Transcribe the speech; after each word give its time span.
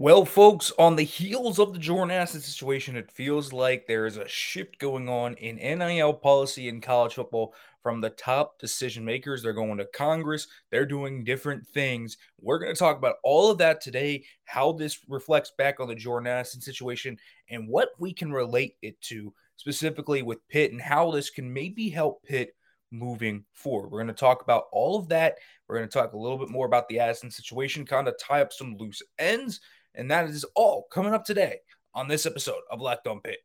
Well, 0.00 0.24
folks, 0.24 0.72
on 0.78 0.96
the 0.96 1.02
heels 1.02 1.58
of 1.58 1.74
the 1.74 1.78
Jordan 1.78 2.10
Addison 2.10 2.40
situation, 2.40 2.96
it 2.96 3.12
feels 3.12 3.52
like 3.52 3.86
there 3.86 4.06
is 4.06 4.16
a 4.16 4.26
shift 4.26 4.78
going 4.78 5.10
on 5.10 5.34
in 5.34 5.56
NIL 5.56 6.14
policy 6.14 6.70
in 6.70 6.80
college 6.80 7.12
football 7.12 7.52
from 7.82 8.00
the 8.00 8.08
top 8.08 8.58
decision 8.58 9.04
makers. 9.04 9.42
They're 9.42 9.52
going 9.52 9.76
to 9.76 9.84
Congress, 9.84 10.46
they're 10.70 10.86
doing 10.86 11.22
different 11.22 11.66
things. 11.66 12.16
We're 12.40 12.58
going 12.58 12.74
to 12.74 12.78
talk 12.78 12.96
about 12.96 13.16
all 13.22 13.50
of 13.50 13.58
that 13.58 13.82
today, 13.82 14.24
how 14.46 14.72
this 14.72 15.00
reflects 15.06 15.52
back 15.58 15.80
on 15.80 15.88
the 15.88 15.94
Jordan 15.94 16.28
Addison 16.28 16.62
situation, 16.62 17.18
and 17.50 17.68
what 17.68 17.90
we 17.98 18.14
can 18.14 18.32
relate 18.32 18.76
it 18.80 18.98
to 19.02 19.34
specifically 19.56 20.22
with 20.22 20.48
Pitt 20.48 20.72
and 20.72 20.80
how 20.80 21.10
this 21.10 21.28
can 21.28 21.52
maybe 21.52 21.90
help 21.90 22.22
Pitt 22.22 22.54
moving 22.90 23.44
forward. 23.52 23.90
We're 23.90 24.02
going 24.02 24.06
to 24.06 24.14
talk 24.14 24.40
about 24.40 24.64
all 24.72 24.98
of 24.98 25.10
that. 25.10 25.34
We're 25.68 25.76
going 25.76 25.90
to 25.90 25.92
talk 25.92 26.14
a 26.14 26.18
little 26.18 26.38
bit 26.38 26.48
more 26.48 26.64
about 26.64 26.88
the 26.88 27.00
Addison 27.00 27.30
situation, 27.30 27.84
kind 27.84 28.08
of 28.08 28.14
tie 28.18 28.40
up 28.40 28.54
some 28.54 28.78
loose 28.78 29.02
ends 29.18 29.60
and 29.94 30.10
that 30.10 30.28
is 30.28 30.44
all 30.54 30.86
coming 30.90 31.14
up 31.14 31.24
today 31.24 31.58
on 31.94 32.08
this 32.08 32.26
episode 32.26 32.60
of 32.70 32.80
Locked 32.80 33.06
On 33.06 33.20
Pitt. 33.20 33.38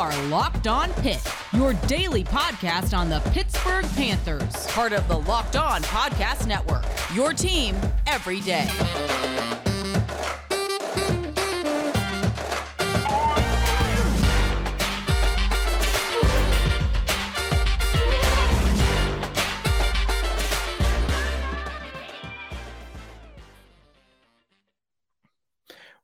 Are 0.00 0.22
Locked 0.28 0.66
On 0.66 0.90
Pitt, 0.94 1.22
your 1.52 1.74
daily 1.86 2.24
podcast 2.24 2.96
on 2.96 3.10
the 3.10 3.20
Pittsburgh 3.32 3.84
Panthers, 3.96 4.66
part 4.68 4.92
of 4.92 5.06
the 5.08 5.18
Locked 5.18 5.56
On 5.56 5.82
Podcast 5.82 6.46
Network. 6.46 6.86
Your 7.14 7.34
team 7.34 7.76
every 8.06 8.40
day. 8.40 9.59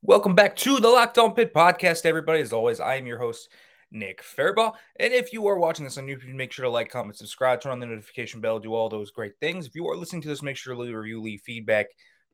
Welcome 0.07 0.35
back 0.35 0.55
to 0.55 0.79
the 0.79 0.87
Locked 0.87 1.17
On 1.17 1.33
Pitt 1.33 1.53
podcast, 1.53 2.05
everybody. 2.05 2.39
As 2.39 2.53
always, 2.53 2.79
I 2.79 2.95
am 2.95 3.05
your 3.05 3.17
host, 3.17 3.49
Nick 3.91 4.23
Fairbaugh. 4.23 4.71
And 5.01 5.13
if 5.13 5.33
you 5.33 5.45
are 5.47 5.59
watching 5.59 5.83
this 5.83 5.97
on 5.97 6.05
YouTube, 6.05 6.33
make 6.33 6.53
sure 6.53 6.63
to 6.63 6.69
like, 6.69 6.89
comment, 6.89 7.17
subscribe, 7.17 7.59
turn 7.59 7.73
on 7.73 7.81
the 7.81 7.87
notification 7.87 8.39
bell, 8.39 8.57
do 8.57 8.73
all 8.73 8.87
those 8.87 9.11
great 9.11 9.33
things. 9.41 9.67
If 9.67 9.75
you 9.75 9.85
are 9.89 9.97
listening 9.97 10.21
to 10.21 10.29
this, 10.29 10.41
make 10.41 10.55
sure 10.55 10.73
to 10.73 10.79
leave 10.79 10.93
a 10.93 10.97
review, 10.97 11.21
leave 11.21 11.41
feedback. 11.41 11.87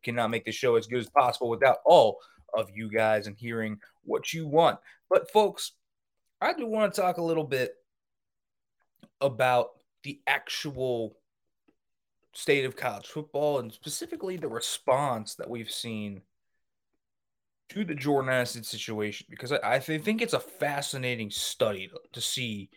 Cannot 0.04 0.30
make 0.30 0.46
the 0.46 0.52
show 0.52 0.76
as 0.76 0.86
good 0.86 1.00
as 1.00 1.10
possible 1.10 1.50
without 1.50 1.78
all 1.84 2.20
of 2.56 2.70
you 2.72 2.92
guys 2.92 3.26
and 3.26 3.36
hearing 3.36 3.80
what 4.04 4.32
you 4.34 4.46
want. 4.46 4.78
But, 5.10 5.32
folks, 5.32 5.72
I 6.40 6.54
do 6.54 6.68
want 6.68 6.94
to 6.94 7.02
talk 7.02 7.18
a 7.18 7.24
little 7.24 7.44
bit 7.44 7.72
about 9.20 9.70
the 10.04 10.22
actual 10.28 11.18
state 12.34 12.66
of 12.66 12.76
college 12.76 13.08
football 13.08 13.58
and 13.58 13.74
specifically 13.74 14.38
the 14.38 14.48
response 14.48 15.34
that 15.34 15.50
we've 15.50 15.72
seen 15.72 16.22
to 17.74 17.84
the 17.84 17.96
Jordan 17.96 18.32
Addison 18.32 18.64
situation 18.64 19.26
because 19.30 19.52
I, 19.52 19.58
I 19.64 19.80
think 19.80 20.22
it's 20.22 20.34
a 20.34 20.40
fascinating 20.40 21.32
study 21.32 21.90
to, 22.12 22.22
see 22.22 22.70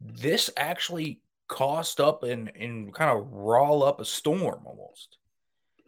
this 0.00 0.50
actually 0.56 1.20
cost 1.46 2.00
up 2.00 2.24
and, 2.24 2.50
and 2.58 2.92
kind 2.92 3.16
of 3.16 3.28
roll 3.30 3.84
up 3.84 4.00
a 4.00 4.04
storm 4.04 4.62
almost. 4.66 5.18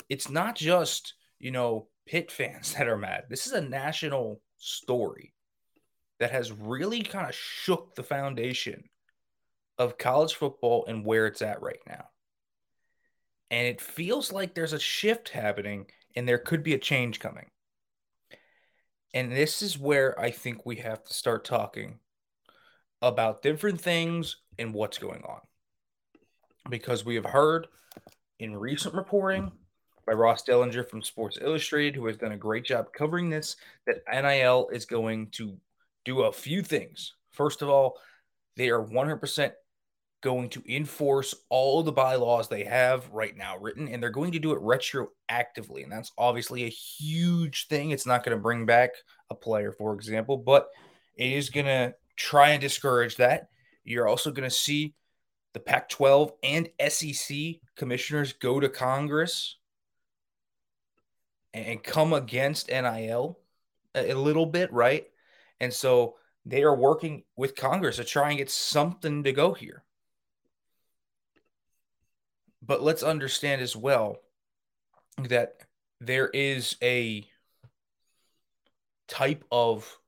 It's 0.09 0.31
not 0.31 0.55
just, 0.55 1.15
you 1.39 1.51
know, 1.51 1.89
Pitt 2.07 2.31
fans 2.31 2.75
that 2.79 2.89
are 2.89 2.97
mad. 2.97 3.25
This 3.29 3.47
is 3.47 3.53
a 3.53 3.61
national 3.61 4.41
story 4.59 5.33
that 6.21 6.31
has 6.31 6.53
really 6.53 7.03
kind 7.03 7.29
of 7.29 7.35
shook 7.35 7.95
the 7.95 8.03
foundation 8.03 8.85
of 9.79 9.99
college 9.99 10.35
football 10.35 10.85
and 10.87 11.05
where 11.05 11.27
it's 11.27 11.43
at 11.43 11.63
right 11.63 11.81
now. 11.89 12.05
And 13.51 13.67
it 13.67 13.81
feels 13.81 14.31
like 14.31 14.55
there's 14.55 14.75
a 14.75 14.79
shift 14.79 15.31
happening 15.31 15.87
and 16.15 16.29
there 16.29 16.39
could 16.39 16.63
be 16.63 16.75
a 16.75 16.79
change 16.79 17.19
coming. 17.19 17.47
And 19.13 19.33
this 19.33 19.63
is 19.63 19.79
where 19.79 20.19
I 20.21 20.31
think 20.31 20.65
we 20.65 20.77
have 20.77 21.05
to 21.05 21.15
start 21.15 21.45
talking 21.45 21.99
about 23.03 23.43
different 23.43 23.81
things 23.81 24.37
and 24.59 24.73
what's 24.73 24.99
going 24.99 25.23
on. 25.23 25.41
Because 26.69 27.05
we 27.05 27.17
have 27.17 27.25
heard 27.25 27.67
in 28.39 28.57
recent 28.57 28.95
reporting 28.95 29.51
by 30.07 30.13
Ross 30.13 30.45
Dellenger 30.45 30.89
from 30.89 31.03
Sports 31.03 31.39
Illustrated, 31.41 31.97
who 31.97 32.07
has 32.07 32.17
done 32.17 32.33
a 32.33 32.37
great 32.37 32.65
job 32.65 32.93
covering 32.93 33.31
this, 33.31 33.57
that 33.87 34.03
NIL 34.11 34.69
is 34.73 34.85
going 34.85 35.29
to 35.33 35.57
do 36.05 36.23
a 36.23 36.33
few 36.33 36.63
things. 36.63 37.15
First 37.31 37.63
of 37.63 37.69
all, 37.69 37.99
they 38.57 38.71
are 38.71 38.85
100% 38.85 39.53
going 40.23 40.49
to 40.51 40.63
enforce 40.69 41.35
all 41.49 41.83
the 41.83 41.93
bylaws 41.93 42.49
they 42.49 42.65
have 42.65 43.09
right 43.11 43.37
now 43.37 43.57
written, 43.59 43.89
and 43.89 44.03
they're 44.03 44.11
going 44.11 44.33
to 44.33 44.39
do 44.39 44.53
it 44.53 44.61
retroactively. 44.61 45.83
And 45.83 45.91
that's 45.91 46.13
obviously 46.19 46.65
a 46.65 46.69
huge 46.69 47.69
thing. 47.69 47.91
It's 47.91 48.07
not 48.07 48.25
going 48.25 48.37
to 48.37 48.43
bring 48.43 48.67
back 48.67 48.91
a 49.31 49.35
player, 49.35 49.73
for 49.73 49.95
example, 49.95 50.37
but 50.37 50.69
it 51.17 51.33
is 51.33 51.51
going 51.51 51.67
to 51.67 51.95
try 52.17 52.51
and 52.51 52.61
discourage 52.61 53.17
that. 53.17 53.49
You're 53.85 54.09
also 54.09 54.31
going 54.31 54.49
to 54.49 54.55
see 54.55 54.95
the 55.55 55.61
Pac 55.61 55.89
12 55.89 56.33
and 56.43 56.69
SEC 56.89 57.37
commissioners 57.77 58.35
go 58.35 58.61
to 58.61 58.69
Congress 58.69 59.57
and 61.53 61.83
come 61.83 62.13
against 62.13 62.69
NIL 62.69 63.39
a 63.95 64.15
little 64.15 64.47
bit, 64.47 64.73
right? 64.73 65.07
And 65.61 65.73
so 65.73 66.17
they 66.47 66.63
are 66.63 66.77
working 66.77 67.25
with 67.37 67.57
Congress 67.57 67.97
to 67.97 68.05
try 68.05 68.29
and 68.29 68.39
get 68.39 68.51
something 68.51 69.25
to 69.25 69.33
go 69.33 69.53
here. 69.53 69.83
But 72.63 72.83
let's 72.83 73.03
understand 73.03 73.63
as 73.63 73.75
well 73.75 74.17
that 75.29 75.57
there 76.01 76.29
is 76.29 76.77
a 76.83 77.27
type 79.09 79.45
of 79.51 79.99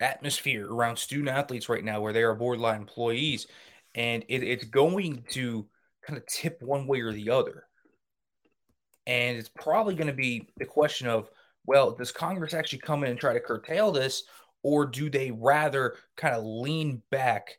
atmosphere 0.00 0.66
around 0.70 0.96
student 0.96 1.28
athletes 1.28 1.68
right 1.68 1.84
now 1.84 2.00
where 2.00 2.12
they 2.12 2.22
are 2.22 2.34
borderline 2.34 2.80
employees, 2.80 3.46
and 3.94 4.24
it, 4.28 4.42
it's 4.42 4.64
going 4.64 5.24
to 5.30 5.66
kind 6.06 6.16
of 6.16 6.26
tip 6.26 6.60
one 6.62 6.86
way 6.86 7.00
or 7.00 7.12
the 7.12 7.30
other. 7.30 7.64
And 9.06 9.36
it's 9.36 9.50
probably 9.50 9.94
going 9.94 10.08
to 10.08 10.14
be 10.14 10.48
the 10.56 10.64
question 10.64 11.08
of, 11.08 11.30
well, 11.66 11.92
does 11.92 12.12
Congress 12.12 12.54
actually 12.54 12.80
come 12.80 13.04
in 13.04 13.10
and 13.10 13.20
try 13.20 13.32
to 13.32 13.40
curtail 13.40 13.92
this, 13.92 14.24
or 14.62 14.86
do 14.86 15.10
they 15.10 15.30
rather 15.30 15.96
kind 16.16 16.34
of 16.34 16.44
lean 16.44 17.02
back 17.10 17.58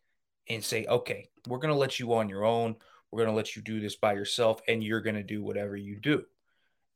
and 0.50 0.64
say, 0.64 0.86
okay, 0.86 1.30
we're 1.47 1.59
going 1.59 1.74
to 1.74 1.80
let 1.80 2.00
you 2.00 2.14
on 2.14 2.30
your 2.30 2.46
own. 2.46 2.76
We're 3.16 3.24
going 3.24 3.34
to 3.34 3.38
let 3.38 3.56
you 3.56 3.62
do 3.62 3.80
this 3.80 3.96
by 3.96 4.12
yourself 4.12 4.62
and 4.68 4.84
you're 4.84 5.00
going 5.00 5.16
to 5.16 5.24
do 5.24 5.42
whatever 5.42 5.78
you 5.78 5.96
do. 5.96 6.26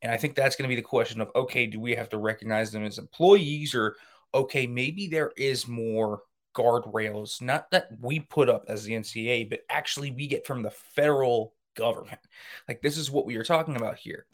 And 0.02 0.12
I 0.12 0.18
think 0.18 0.36
that's 0.36 0.58
going 0.58 0.70
to 0.70 0.76
be 0.76 0.80
the 0.80 0.86
question 0.86 1.22
of 1.22 1.32
okay, 1.34 1.66
do 1.66 1.80
we 1.80 1.96
have 1.96 2.10
to 2.10 2.18
recognize 2.18 2.72
them 2.74 2.84
as 2.84 2.98
employees 2.98 3.74
or 3.74 3.96
okay, 4.34 4.68
maybe 4.68 5.08
there 5.08 5.32
is 5.38 5.66
more 5.66 6.24
guardrails, 6.54 7.42
not 7.42 7.72
that 7.72 7.88
we 8.02 8.20
put 8.20 8.50
up 8.50 8.66
as 8.68 8.84
the 8.84 8.92
NCA, 8.92 9.50
but 9.50 9.62
actually 9.70 10.12
we 10.12 10.28
get 10.28 10.46
from 10.46 10.62
the 10.62 10.72
federal 10.72 11.54
government. 11.74 12.20
Like 12.68 12.82
this 12.82 12.98
is 12.98 13.10
what 13.10 13.26
we 13.26 13.38
are 13.38 13.44
talking 13.46 13.78
about 13.78 13.98
here. 13.98 14.26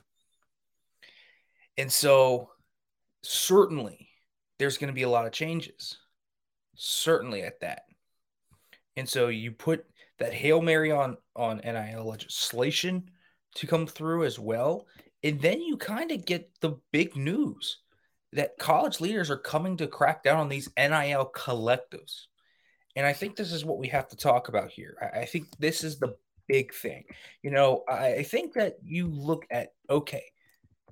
And 1.78 1.92
so 1.92 2.50
certainly 3.22 4.10
there's 4.58 4.80
going 4.80 4.88
to 4.88 4.94
be 4.94 5.04
a 5.04 5.10
lot 5.10 5.28
of 5.28 5.34
changes. 5.34 6.00
Certainly 6.76 7.44
at 7.44 7.60
that. 7.60 7.84
And 8.96 9.08
so 9.08 9.28
you 9.28 9.52
put 9.52 9.86
that 10.20 10.34
Hail 10.34 10.62
Mary 10.62 10.92
on 10.92 11.18
on 11.36 11.58
NIL 11.58 12.06
legislation 12.06 13.10
to 13.56 13.68
come 13.68 13.88
through 13.88 14.26
as 14.26 14.40
well. 14.40 14.86
And 15.24 15.42
then 15.42 15.62
you 15.62 15.78
kind 15.78 16.12
of 16.12 16.26
get 16.26 16.50
the 16.62 16.78
big 16.92 17.16
news 17.16 17.80
that 18.34 18.58
college 18.58 19.00
leaders 19.00 19.32
are 19.32 19.38
coming 19.38 19.78
to 19.78 19.88
crack 19.88 20.24
down 20.24 20.40
on 20.40 20.50
these 20.50 20.70
NIL 20.78 21.32
collectives. 21.36 22.26
And 22.96 23.06
I 23.06 23.14
think 23.14 23.36
this 23.36 23.52
is 23.52 23.66
what 23.66 23.78
we 23.78 23.88
have 23.88 24.08
to 24.10 24.18
talk 24.18 24.50
about 24.50 24.72
here. 24.72 24.98
I, 25.14 25.26
think 25.26 25.48
this 25.58 25.84
is 25.84 26.00
the 26.00 26.16
big 26.48 26.74
thing. 26.74 27.06
You 27.42 27.52
know, 27.52 27.84
I 27.90 28.24
think 28.24 28.54
that 28.54 28.76
you 28.84 29.08
look 29.08 29.46
at 29.50 29.70
okay, 29.90 30.24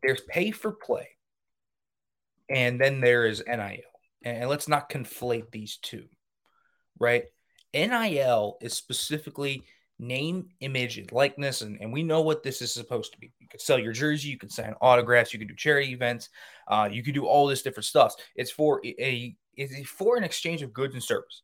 there's 0.02 0.22
pay 0.22 0.52
for 0.52 0.72
play, 0.72 1.08
and 2.50 2.80
then 2.80 3.02
there 3.02 3.26
is 3.26 3.44
NIL. 3.46 3.80
And 4.26 4.50
let's 4.50 4.68
not 4.68 4.90
conflate 4.90 5.52
these 5.52 5.78
two, 5.82 6.06
right? 7.00 7.26
NIL 7.74 8.58
is 8.62 8.74
specifically 8.74 9.64
name, 10.00 10.50
image, 10.60 10.98
and 10.98 11.12
likeness, 11.12 11.62
and, 11.62 11.80
and 11.80 11.92
we 11.92 12.04
know 12.04 12.22
what 12.22 12.44
this 12.44 12.62
is 12.62 12.74
supposed 12.74 13.14
to 13.14 13.20
be. 13.20 13.32
You 13.40 13.48
can 13.48 13.60
sell 13.60 13.80
your 13.80 13.94
jersey, 13.94 14.30
you 14.30 14.38
can 14.38 14.50
sign 14.50 14.74
autographs, 14.82 15.34
you 15.34 15.40
can 15.40 15.48
do 15.48 15.56
charity 15.56 15.92
events, 15.92 16.30
uh, 16.68 16.90
you 16.92 17.04
can 17.04 17.14
do 17.14 17.26
all 17.26 17.48
this 17.48 17.62
different 17.62 17.86
stuff. 17.86 18.16
It's 18.36 18.52
for 18.52 18.82
a 18.86 19.36
it's 19.56 19.90
for 19.90 20.18
an 20.18 20.24
exchange 20.24 20.64
of 20.64 20.74
goods 20.74 20.96
and 20.96 21.04
services. 21.04 21.44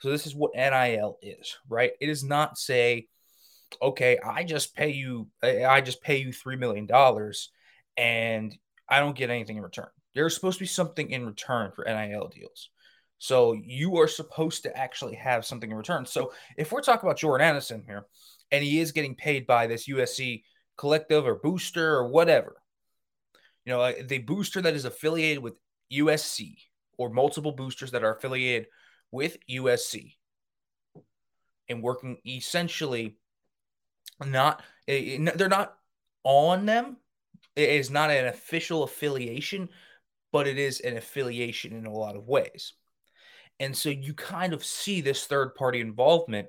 So 0.00 0.10
this 0.10 0.26
is 0.26 0.34
what 0.34 0.54
NIL 0.54 1.18
is, 1.20 1.58
right? 1.68 1.92
It 2.00 2.08
is 2.08 2.24
not 2.24 2.56
say, 2.56 3.08
okay, 3.82 4.18
I 4.24 4.44
just 4.44 4.74
pay 4.74 4.90
you, 4.90 5.28
I 5.42 5.82
just 5.82 6.02
pay 6.02 6.16
you 6.16 6.32
three 6.32 6.56
million 6.56 6.86
dollars, 6.86 7.50
and 7.96 8.56
I 8.88 9.00
don't 9.00 9.16
get 9.16 9.30
anything 9.30 9.58
in 9.58 9.62
return. 9.62 9.88
There's 10.14 10.34
supposed 10.34 10.58
to 10.58 10.64
be 10.64 10.68
something 10.68 11.10
in 11.10 11.26
return 11.26 11.70
for 11.74 11.84
NIL 11.84 12.28
deals. 12.28 12.70
So 13.20 13.52
you 13.52 13.98
are 13.98 14.08
supposed 14.08 14.64
to 14.64 14.76
actually 14.76 15.14
have 15.16 15.46
something 15.46 15.70
in 15.70 15.76
return. 15.76 16.06
So 16.06 16.32
if 16.58 16.72
we're 16.72 16.82
talking 16.82 17.08
about 17.08 17.18
Jordan 17.18 17.46
Addison 17.46 17.84
here, 17.86 18.06
and 18.50 18.64
he 18.64 18.80
is 18.80 18.92
getting 18.92 19.14
paid 19.14 19.46
by 19.46 19.68
this 19.68 19.86
USC 19.88 20.42
collective 20.76 21.26
or 21.26 21.36
booster 21.36 21.94
or 21.94 22.08
whatever, 22.08 22.56
You 23.64 23.72
know, 23.72 23.92
the 24.02 24.18
booster 24.18 24.62
that 24.62 24.74
is 24.74 24.84
affiliated 24.84 25.42
with 25.42 25.54
USC 25.90 26.58
or 26.98 27.10
multiple 27.10 27.52
boosters 27.52 27.92
that 27.92 28.04
are 28.04 28.14
affiliated 28.16 28.68
with 29.12 29.36
USC 29.48 30.16
and 31.68 31.82
working 31.82 32.18
essentially 32.26 33.18
not 34.24 34.62
eh, 34.88 35.18
eh, 35.18 35.32
they're 35.36 35.48
not 35.48 35.76
on 36.24 36.66
them. 36.66 36.96
It 37.56 37.70
is 37.70 37.90
not 37.90 38.10
an 38.10 38.26
official 38.26 38.82
affiliation, 38.82 39.70
but 40.32 40.46
it 40.48 40.58
is 40.58 40.80
an 40.80 40.96
affiliation 40.96 41.72
in 41.74 41.86
a 41.86 41.92
lot 41.92 42.16
of 42.16 42.28
ways. 42.28 42.74
And 43.60 43.76
so 43.76 43.90
you 43.90 44.14
kind 44.14 44.52
of 44.52 44.64
see 44.64 45.00
this 45.00 45.26
third 45.26 45.54
party 45.54 45.80
involvement 45.80 46.48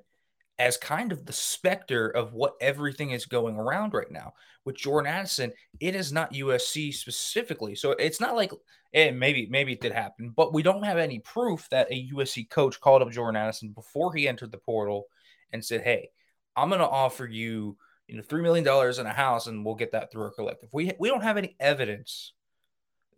as 0.57 0.77
kind 0.77 1.11
of 1.11 1.25
the 1.25 1.33
specter 1.33 2.07
of 2.07 2.33
what 2.33 2.53
everything 2.61 3.11
is 3.11 3.25
going 3.25 3.57
around 3.57 3.93
right 3.93 4.09
now. 4.09 4.33
With 4.63 4.77
Jordan 4.77 5.11
Addison, 5.11 5.51
it 5.79 5.95
is 5.95 6.13
not 6.13 6.33
USC 6.33 6.93
specifically. 6.93 7.75
So 7.75 7.91
it's 7.91 8.21
not 8.21 8.35
like 8.35 8.51
and 8.93 9.15
eh, 9.15 9.17
maybe 9.17 9.47
maybe 9.49 9.73
it 9.73 9.81
did 9.81 9.91
happen, 9.91 10.33
but 10.35 10.53
we 10.53 10.63
don't 10.63 10.83
have 10.83 10.97
any 10.97 11.19
proof 11.19 11.67
that 11.71 11.91
a 11.91 12.09
USC 12.13 12.49
coach 12.49 12.79
called 12.79 13.01
up 13.01 13.11
Jordan 13.11 13.41
Addison 13.41 13.69
before 13.69 14.13
he 14.13 14.27
entered 14.27 14.51
the 14.51 14.57
portal 14.57 15.05
and 15.51 15.63
said, 15.63 15.81
"Hey, 15.81 16.09
I'm 16.55 16.69
going 16.69 16.79
to 16.79 16.87
offer 16.87 17.25
you, 17.25 17.77
you 18.07 18.17
know, 18.17 18.23
three 18.23 18.41
million 18.41 18.65
dollars 18.65 18.99
in 18.99 19.05
a 19.05 19.13
house, 19.13 19.47
and 19.47 19.65
we'll 19.65 19.75
get 19.75 19.93
that 19.93 20.11
through 20.11 20.23
our 20.23 20.31
collective." 20.31 20.69
We 20.73 20.91
we 20.99 21.09
don't 21.09 21.23
have 21.23 21.37
any 21.37 21.55
evidence 21.59 22.33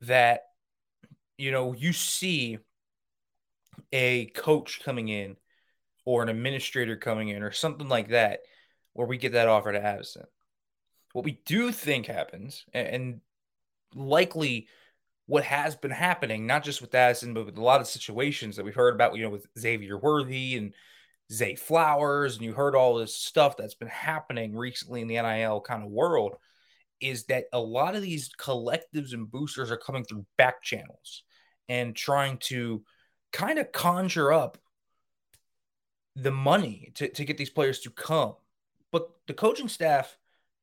that 0.01 0.41
you 1.37 1.51
know 1.51 1.73
you 1.73 1.91
see 1.91 2.59
a 3.93 4.25
coach 4.25 4.81
coming 4.83 5.07
in 5.07 5.37
or 6.03 6.23
an 6.23 6.29
administrator 6.29 6.97
coming 6.97 7.29
in 7.29 7.43
or 7.43 7.51
something 7.51 7.87
like 7.87 8.09
that 8.09 8.41
where 8.93 9.07
we 9.07 9.17
get 9.17 9.33
that 9.33 9.47
offer 9.47 9.71
to 9.71 9.81
Addison. 9.81 10.25
What 11.13 11.23
we 11.23 11.39
do 11.45 11.71
think 11.71 12.07
happens, 12.07 12.65
and 12.73 13.21
likely 13.93 14.67
what 15.27 15.43
has 15.43 15.75
been 15.75 15.91
happening, 15.91 16.47
not 16.47 16.63
just 16.63 16.81
with 16.81 16.93
Addison, 16.95 17.33
but 17.33 17.45
with 17.45 17.57
a 17.57 17.63
lot 17.63 17.79
of 17.79 17.87
situations 17.87 18.55
that 18.55 18.65
we've 18.65 18.75
heard 18.75 18.95
about, 18.95 19.15
you 19.15 19.23
know, 19.23 19.29
with 19.29 19.47
Xavier 19.57 19.97
Worthy 19.97 20.57
and 20.57 20.73
Zay 21.31 21.55
Flowers, 21.55 22.35
and 22.35 22.43
you 22.43 22.53
heard 22.53 22.75
all 22.75 22.95
this 22.95 23.15
stuff 23.15 23.55
that's 23.55 23.75
been 23.75 23.87
happening 23.87 24.55
recently 24.55 25.01
in 25.01 25.07
the 25.07 25.21
NIL 25.21 25.61
kind 25.61 25.83
of 25.83 25.91
world, 25.91 26.35
is 26.99 27.25
that 27.25 27.45
a 27.53 27.59
lot 27.59 27.95
of 27.95 28.01
these 28.01 28.31
collectives 28.39 29.13
and 29.13 29.31
boosters 29.31 29.71
are 29.71 29.77
coming 29.77 30.03
through 30.03 30.25
back 30.37 30.63
channels 30.63 31.23
and 31.69 31.95
trying 31.95 32.37
to 32.37 32.83
kind 33.33 33.59
of 33.59 33.71
conjure 33.73 34.31
up 34.31 34.57
the 36.15 36.31
money 36.31 36.91
to, 36.95 37.09
to 37.09 37.25
get 37.25 37.37
these 37.37 37.49
players 37.49 37.79
to 37.81 37.89
come. 37.89 38.35
But 38.91 39.09
the 39.27 39.33
coaching 39.33 39.67
staff, 39.67 40.17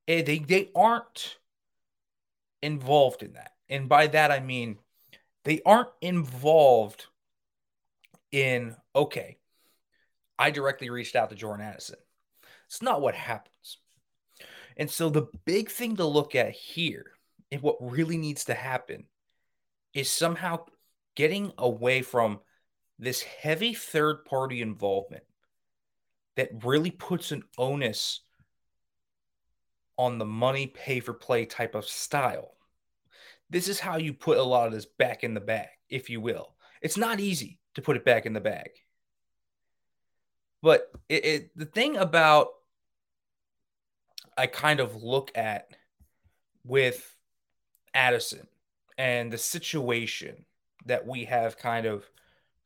eh, 0.08 0.22
they 0.22 0.38
they 0.38 0.70
aren't 0.75 1.37
involved 2.62 3.22
in 3.22 3.34
that. 3.34 3.52
And 3.69 3.88
by 3.88 4.06
that 4.06 4.31
I 4.31 4.40
mean 4.40 4.78
they 5.44 5.61
aren't 5.67 5.90
involved 6.00 7.06
in 8.31 8.76
okay, 8.94 9.38
I 10.38 10.50
directly 10.50 10.88
reached 10.88 11.16
out 11.16 11.31
to 11.31 11.37
Jordan 11.37 11.66
Addison. 11.66 11.99
It's 12.66 12.81
not 12.81 13.02
what 13.02 13.14
happens. 13.14 13.78
And 14.76 14.88
so 14.88 15.11
the 15.11 15.26
big 15.44 15.70
thing 15.70 15.96
to 15.96 16.06
look 16.06 16.34
at 16.34 16.52
here 16.52 17.06
and 17.50 17.61
what 17.61 17.76
really 17.81 18.16
needs 18.16 18.44
to 18.44 18.55
happen 18.55 19.06
is 19.93 20.08
somehow 20.08 20.64
getting 21.16 21.52
away 21.58 22.02
from 22.02 22.38
this 23.00 23.23
heavy 23.23 23.73
third 23.73 24.25
party 24.26 24.61
involvement 24.61 25.25
that 26.37 26.50
really 26.64 26.91
puts 26.91 27.32
an 27.32 27.43
onus 27.56 28.20
on 29.97 30.19
the 30.19 30.25
money 30.25 30.67
pay 30.67 31.00
for 31.00 31.14
play 31.14 31.47
type 31.47 31.75
of 31.75 31.87
style. 31.87 32.55
This 33.49 33.69
is 33.69 33.81
how 33.81 33.97
you 33.97 34.12
put 34.12 34.38
a 34.38 34.43
lot 34.43 34.67
of 34.67 34.73
this 34.73 34.87
back 34.87 35.25
in 35.25 35.35
the 35.35 35.41
bag, 35.41 35.69
if 35.88 36.11
you 36.11 36.20
will. 36.20 36.55
It's 36.82 36.97
not 36.97 37.20
easy 37.20 37.58
to 37.75 37.82
put 37.82 37.97
it 37.97 38.05
back 38.05 38.26
in 38.26 38.32
the 38.32 38.41
bag. 38.41 38.70
But 40.62 40.91
it, 41.08 41.25
it, 41.25 41.58
the 41.58 41.64
thing 41.64 41.97
about 41.97 42.49
I 44.37 44.47
kind 44.47 44.81
of 44.81 45.02
look 45.02 45.31
at 45.35 45.70
with 46.64 47.17
Addison 47.94 48.47
and 48.99 49.32
the 49.32 49.38
situation 49.38 50.44
that 50.87 51.06
we 51.06 51.25
have 51.25 51.56
kind 51.56 51.87
of 51.87 52.08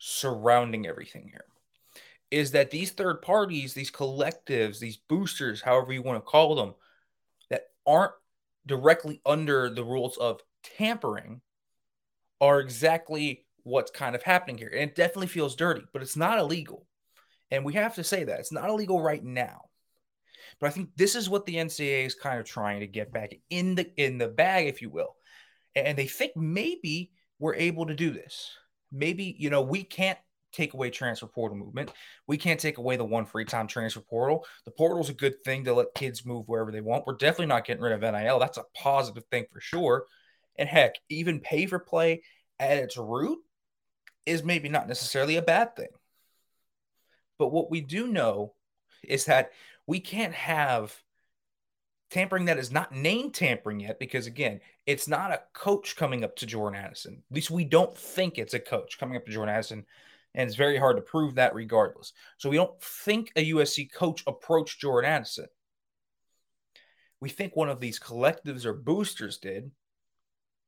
surrounding 0.07 0.87
everything 0.87 1.27
here 1.31 1.47
is 2.31 2.51
that 2.51 2.71
these 2.71 2.91
third 2.91 3.23
parties, 3.23 3.73
these 3.73 3.91
collectives, 3.91 4.79
these 4.79 4.99
boosters, 4.99 5.63
however 5.63 5.95
you 5.95 6.03
want 6.03 6.19
to 6.19 6.31
call 6.31 6.55
them, 6.55 6.75
that 7.49 7.63
aren't 7.87 8.13
directly 8.67 9.23
under 9.25 9.71
the 9.71 9.83
rules 9.83 10.19
of 10.19 10.43
tampering 10.77 11.41
are 12.39 12.61
exactly 12.61 13.47
what's 13.63 13.91
kind 13.91 14.15
of 14.15 14.23
happening 14.23 14.59
here. 14.59 14.69
And 14.71 14.91
it 14.91 14.95
definitely 14.95 15.29
feels 15.29 15.57
dirty, 15.57 15.85
but 15.91 16.03
it's 16.03 16.17
not 16.17 16.39
illegal. 16.39 16.87
And 17.51 17.65
we 17.65 17.73
have 17.73 17.95
to 17.95 18.05
say 18.05 18.25
that 18.25 18.41
it's 18.41 18.53
not 18.53 18.69
illegal 18.69 19.01
right 19.01 19.25
now. 19.25 19.63
But 20.61 20.67
I 20.67 20.71
think 20.71 20.91
this 20.97 21.15
is 21.15 21.31
what 21.31 21.47
the 21.47 21.57
NCAA 21.57 22.05
is 22.05 22.15
kind 22.15 22.39
of 22.39 22.45
trying 22.45 22.81
to 22.81 22.87
get 22.87 23.11
back 23.11 23.33
in 23.49 23.75
the 23.75 23.91
in 23.97 24.19
the 24.19 24.29
bag, 24.29 24.67
if 24.67 24.83
you 24.83 24.91
will. 24.91 25.17
And 25.75 25.97
they 25.97 26.07
think 26.07 26.37
maybe 26.37 27.13
we're 27.39 27.55
able 27.55 27.87
to 27.87 27.95
do 27.95 28.11
this. 28.11 28.51
Maybe, 28.95 29.35
you 29.39 29.51
know, 29.51 29.63
we 29.63 29.83
can't 29.83 30.19
take 30.53 30.73
away 30.73 30.89
transfer 30.89 31.27
portal 31.27 31.59
movement. 31.59 31.93
We 32.27 32.39
can't 32.39 32.61
take 32.61 32.79
away 32.79 32.97
the 32.97 33.05
one 33.05 33.27
free 33.27 33.45
time 33.45 33.67
transfer 33.67 34.01
portal. 34.01 34.47
The 34.65 34.71
portal 34.71 35.01
is 35.01 35.09
a 35.09 35.15
good 35.15 35.43
thing 35.45 35.65
to 35.65 35.75
let 35.75 35.95
kids 35.95 36.25
move 36.25 36.47
wherever 36.47 36.71
they 36.71 36.81
want. 36.81 37.07
We're 37.07 37.17
definitely 37.17 37.47
not 37.47 37.65
getting 37.65 37.83
rid 37.83 37.93
of 37.93 38.01
NIL. 38.01 38.39
That's 38.39 38.59
a 38.59 38.65
positive 38.75 39.25
thing 39.31 39.47
for 39.53 39.61
sure. 39.61 40.05
And 40.57 40.69
heck, 40.69 40.95
even 41.09 41.41
pay 41.41 41.67
for 41.67 41.81
play 41.81 42.23
at 42.61 42.79
its 42.79 42.97
root 42.97 43.41
is 44.25 44.45
maybe 44.45 44.69
not 44.69 44.89
necessarily 44.89 45.37
a 45.37 45.43
bad 45.43 45.75
thing. 45.77 45.89
But 47.39 47.53
what 47.53 47.71
we 47.71 47.81
do 47.81 48.07
know 48.07 48.55
is 49.03 49.25
that 49.25 49.51
we 49.87 50.01
can't 50.01 50.35
have 50.35 50.97
tampering 52.15 52.45
that 52.47 52.59
is 52.59 52.71
not 52.71 52.93
name 52.93 53.31
tampering 53.31 53.81
yet 53.81 53.99
because 53.99 54.27
again 54.27 54.61
it's 54.87 55.09
not 55.09 55.33
a 55.33 55.41
coach 55.53 55.97
coming 55.97 56.25
up 56.25 56.35
to 56.37 56.47
jordan 56.47 56.81
addison 56.81 57.23
at 57.31 57.35
least 57.35 57.51
we 57.51 57.65
don't 57.65 57.97
think 57.97 58.39
it's 58.39 58.55
a 58.55 58.59
coach 58.59 58.99
coming 58.99 59.17
up 59.17 59.27
to 59.27 59.33
jordan 59.33 59.55
addison 59.55 59.85
and 60.35 60.49
it's 60.49 60.57
very 60.57 60.77
hard 60.77 60.97
to 60.97 61.03
prove 61.03 61.37
that 61.37 61.55
regardless. 61.55 62.13
So 62.39 62.51
we 62.51 62.57
don't 62.57 62.81
think 62.83 63.33
a 63.37 63.51
USC 63.51 63.93
coach 63.93 64.25
approached 64.27 64.81
Jordan 64.81 65.11
Addison. 65.11 65.47
We 67.21 67.29
think 67.29 67.55
one 67.55 67.69
of 67.69 67.81
these 67.81 68.01
collectives 68.01 68.65
or 68.65 68.75
boosters 68.75 69.39
did. 69.39 69.71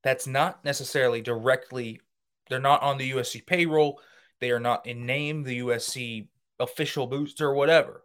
That's 0.04 0.26
not 0.26 0.64
necessarily 0.64 1.20
directly, 1.20 2.00
they're 2.48 2.60
not 2.60 2.82
on 2.82 2.96
the 2.96 3.10
USC 3.10 3.44
payroll. 3.44 4.00
They 4.40 4.52
are 4.52 4.60
not 4.60 4.86
in 4.86 5.04
name 5.04 5.42
the 5.42 5.60
USC 5.60 6.28
official 6.60 7.08
booster 7.08 7.48
or 7.48 7.54
whatever. 7.54 8.04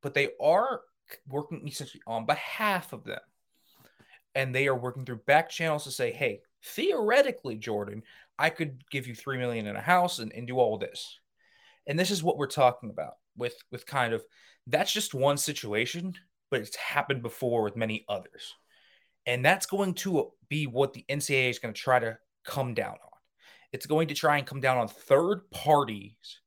But 0.00 0.14
they 0.14 0.30
are 0.40 0.82
working 1.28 1.66
essentially 1.66 2.02
on 2.06 2.26
behalf 2.26 2.92
of 2.92 3.04
them. 3.04 3.20
And 4.34 4.54
they 4.54 4.66
are 4.66 4.76
working 4.76 5.04
through 5.04 5.20
back 5.26 5.50
channels 5.50 5.84
to 5.84 5.90
say, 5.90 6.12
hey, 6.12 6.40
theoretically, 6.64 7.56
Jordan, 7.56 8.02
I 8.38 8.50
could 8.50 8.82
give 8.90 9.06
you 9.06 9.14
three 9.14 9.38
million 9.38 9.66
in 9.66 9.76
a 9.76 9.80
house 9.80 10.18
and, 10.18 10.32
and 10.32 10.46
do 10.46 10.58
all 10.58 10.78
this. 10.78 11.18
And 11.86 11.98
this 11.98 12.10
is 12.10 12.22
what 12.22 12.38
we're 12.38 12.46
talking 12.46 12.90
about 12.90 13.14
with 13.36 13.54
with 13.70 13.86
kind 13.86 14.12
of 14.12 14.24
that's 14.66 14.92
just 14.92 15.14
one 15.14 15.36
situation, 15.36 16.14
but 16.50 16.60
it's 16.60 16.76
happened 16.76 17.22
before 17.22 17.62
with 17.62 17.76
many 17.76 18.04
others. 18.08 18.54
And 19.26 19.44
that's 19.44 19.66
going 19.66 19.94
to 19.94 20.32
be 20.48 20.66
what 20.66 20.92
the 20.92 21.04
NCAA 21.08 21.50
is 21.50 21.58
going 21.58 21.74
to 21.74 21.80
try 21.80 21.98
to 21.98 22.18
come 22.44 22.74
down 22.74 22.92
on. 22.92 23.18
It's 23.72 23.86
going 23.86 24.08
to 24.08 24.14
try 24.14 24.38
and 24.38 24.46
come 24.46 24.60
down 24.60 24.78
on 24.78 24.88
third 24.88 25.50
parties 25.50 26.40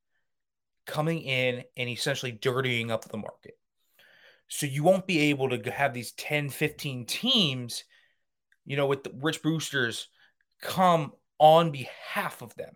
coming 0.85 1.21
in 1.21 1.63
and 1.77 1.89
essentially 1.89 2.31
dirtying 2.31 2.91
up 2.91 3.05
the 3.05 3.17
market. 3.17 3.57
So 4.47 4.65
you 4.65 4.83
won't 4.83 5.07
be 5.07 5.29
able 5.29 5.49
to 5.49 5.71
have 5.71 5.93
these 5.93 6.11
10, 6.13 6.49
15 6.49 7.05
teams, 7.05 7.83
you 8.65 8.77
know, 8.77 8.87
with 8.87 9.03
the 9.03 9.11
rich 9.21 9.41
boosters 9.41 10.07
come 10.61 11.13
on 11.39 11.71
behalf 11.71 12.41
of 12.41 12.55
them. 12.55 12.75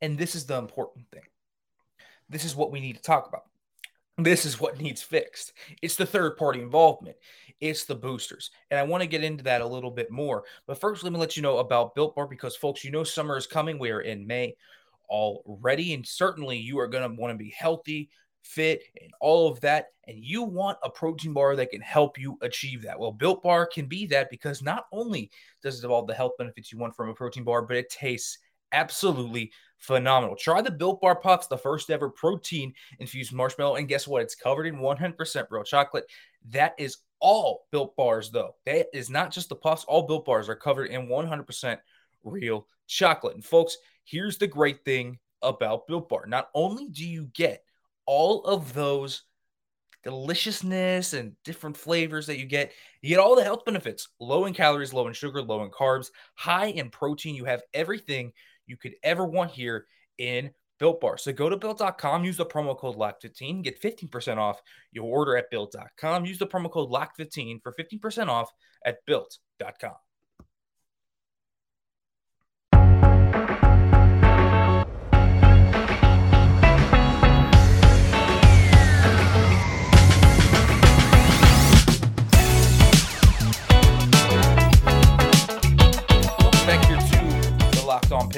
And 0.00 0.18
this 0.18 0.34
is 0.34 0.46
the 0.46 0.58
important 0.58 1.06
thing. 1.10 1.22
This 2.28 2.44
is 2.44 2.56
what 2.56 2.70
we 2.72 2.80
need 2.80 2.96
to 2.96 3.02
talk 3.02 3.28
about. 3.28 3.44
This 4.24 4.44
is 4.44 4.60
what 4.60 4.80
needs 4.80 5.02
fixed. 5.02 5.52
It's 5.82 5.96
the 5.96 6.06
third 6.06 6.36
party 6.36 6.60
involvement, 6.60 7.16
it's 7.60 7.84
the 7.84 7.94
boosters. 7.94 8.50
And 8.70 8.78
I 8.78 8.82
want 8.82 9.02
to 9.02 9.08
get 9.08 9.24
into 9.24 9.44
that 9.44 9.62
a 9.62 9.66
little 9.66 9.90
bit 9.90 10.10
more. 10.10 10.44
But 10.66 10.80
first, 10.80 11.02
let 11.02 11.12
me 11.12 11.18
let 11.18 11.36
you 11.36 11.42
know 11.42 11.58
about 11.58 11.94
Built 11.94 12.14
Bar 12.14 12.26
because, 12.26 12.56
folks, 12.56 12.84
you 12.84 12.90
know, 12.90 13.04
summer 13.04 13.36
is 13.36 13.46
coming. 13.46 13.78
We 13.78 13.90
are 13.90 14.00
in 14.00 14.26
May 14.26 14.56
already. 15.08 15.94
And 15.94 16.06
certainly, 16.06 16.58
you 16.58 16.78
are 16.80 16.88
going 16.88 17.08
to 17.08 17.20
want 17.20 17.32
to 17.32 17.38
be 17.38 17.54
healthy, 17.56 18.10
fit, 18.42 18.82
and 19.00 19.10
all 19.20 19.50
of 19.50 19.60
that. 19.60 19.86
And 20.06 20.18
you 20.24 20.42
want 20.42 20.78
a 20.82 20.90
protein 20.90 21.32
bar 21.32 21.54
that 21.56 21.70
can 21.70 21.80
help 21.80 22.18
you 22.18 22.36
achieve 22.42 22.82
that. 22.82 22.98
Well, 22.98 23.12
Built 23.12 23.42
Bar 23.42 23.66
can 23.66 23.86
be 23.86 24.06
that 24.06 24.28
because 24.30 24.62
not 24.62 24.86
only 24.92 25.30
does 25.62 25.78
it 25.78 25.82
have 25.82 25.90
all 25.90 26.04
the 26.04 26.14
health 26.14 26.32
benefits 26.36 26.72
you 26.72 26.78
want 26.78 26.96
from 26.96 27.08
a 27.08 27.14
protein 27.14 27.44
bar, 27.44 27.62
but 27.62 27.76
it 27.76 27.90
tastes 27.90 28.38
absolutely 28.72 29.52
phenomenal. 29.78 30.36
Try 30.36 30.62
the 30.62 30.70
Built 30.70 31.00
Bar 31.00 31.16
Puffs, 31.16 31.46
the 31.46 31.58
first 31.58 31.90
ever 31.90 32.08
protein 32.08 32.72
infused 32.98 33.32
marshmallow. 33.32 33.76
And 33.76 33.88
guess 33.88 34.08
what? 34.08 34.22
It's 34.22 34.34
covered 34.34 34.66
in 34.66 34.76
100% 34.76 35.46
real 35.50 35.64
chocolate. 35.64 36.04
That 36.48 36.74
is 36.78 36.98
All 37.20 37.66
built 37.70 37.94
bars, 37.96 38.30
though, 38.30 38.56
that 38.64 38.86
is 38.94 39.10
not 39.10 39.30
just 39.30 39.50
the 39.50 39.56
puffs. 39.56 39.84
All 39.84 40.06
built 40.06 40.24
bars 40.24 40.48
are 40.48 40.56
covered 40.56 40.86
in 40.86 41.06
100% 41.06 41.78
real 42.24 42.66
chocolate. 42.86 43.34
And 43.34 43.44
folks, 43.44 43.76
here's 44.04 44.38
the 44.38 44.46
great 44.46 44.84
thing 44.84 45.18
about 45.42 45.86
Built 45.86 46.08
Bar. 46.08 46.24
Not 46.26 46.48
only 46.54 46.88
do 46.88 47.06
you 47.06 47.26
get 47.34 47.62
all 48.10 48.42
of 48.42 48.74
those 48.74 49.22
deliciousness 50.02 51.12
and 51.12 51.32
different 51.44 51.76
flavors 51.76 52.26
that 52.26 52.38
you 52.38 52.44
get. 52.44 52.72
You 53.02 53.10
get 53.10 53.20
all 53.20 53.36
the 53.36 53.44
health 53.44 53.64
benefits 53.64 54.08
low 54.18 54.46
in 54.46 54.52
calories, 54.52 54.92
low 54.92 55.06
in 55.06 55.12
sugar, 55.12 55.40
low 55.40 55.62
in 55.62 55.70
carbs, 55.70 56.08
high 56.34 56.66
in 56.66 56.90
protein. 56.90 57.36
You 57.36 57.44
have 57.44 57.62
everything 57.72 58.32
you 58.66 58.76
could 58.76 58.96
ever 59.04 59.24
want 59.24 59.52
here 59.52 59.86
in 60.18 60.50
Built 60.80 61.00
Bar. 61.00 61.18
So 61.18 61.32
go 61.32 61.48
to 61.48 61.56
built.com, 61.56 62.24
use 62.24 62.38
the 62.38 62.46
promo 62.46 62.76
code 62.76 62.96
LOCK15, 62.96 63.62
get 63.62 63.80
15% 63.80 64.38
off 64.38 64.60
your 64.90 65.04
order 65.04 65.36
at 65.36 65.48
built.com. 65.48 66.24
Use 66.24 66.38
the 66.38 66.48
promo 66.48 66.68
code 66.68 66.90
LOCK15 66.90 67.62
for 67.62 67.72
15% 67.72 68.26
off 68.26 68.50
at 68.84 68.98
built.com. 69.06 69.94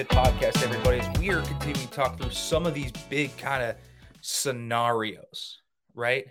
Podcast, 0.08 0.62
everybody. 0.62 1.00
As 1.00 1.18
we 1.18 1.30
are 1.30 1.42
continuing 1.42 1.86
to 1.86 1.92
talk 1.92 2.18
through 2.18 2.30
some 2.30 2.66
of 2.66 2.74
these 2.74 2.90
big 3.08 3.36
kind 3.36 3.62
of 3.62 3.76
scenarios, 4.20 5.60
right? 5.94 6.26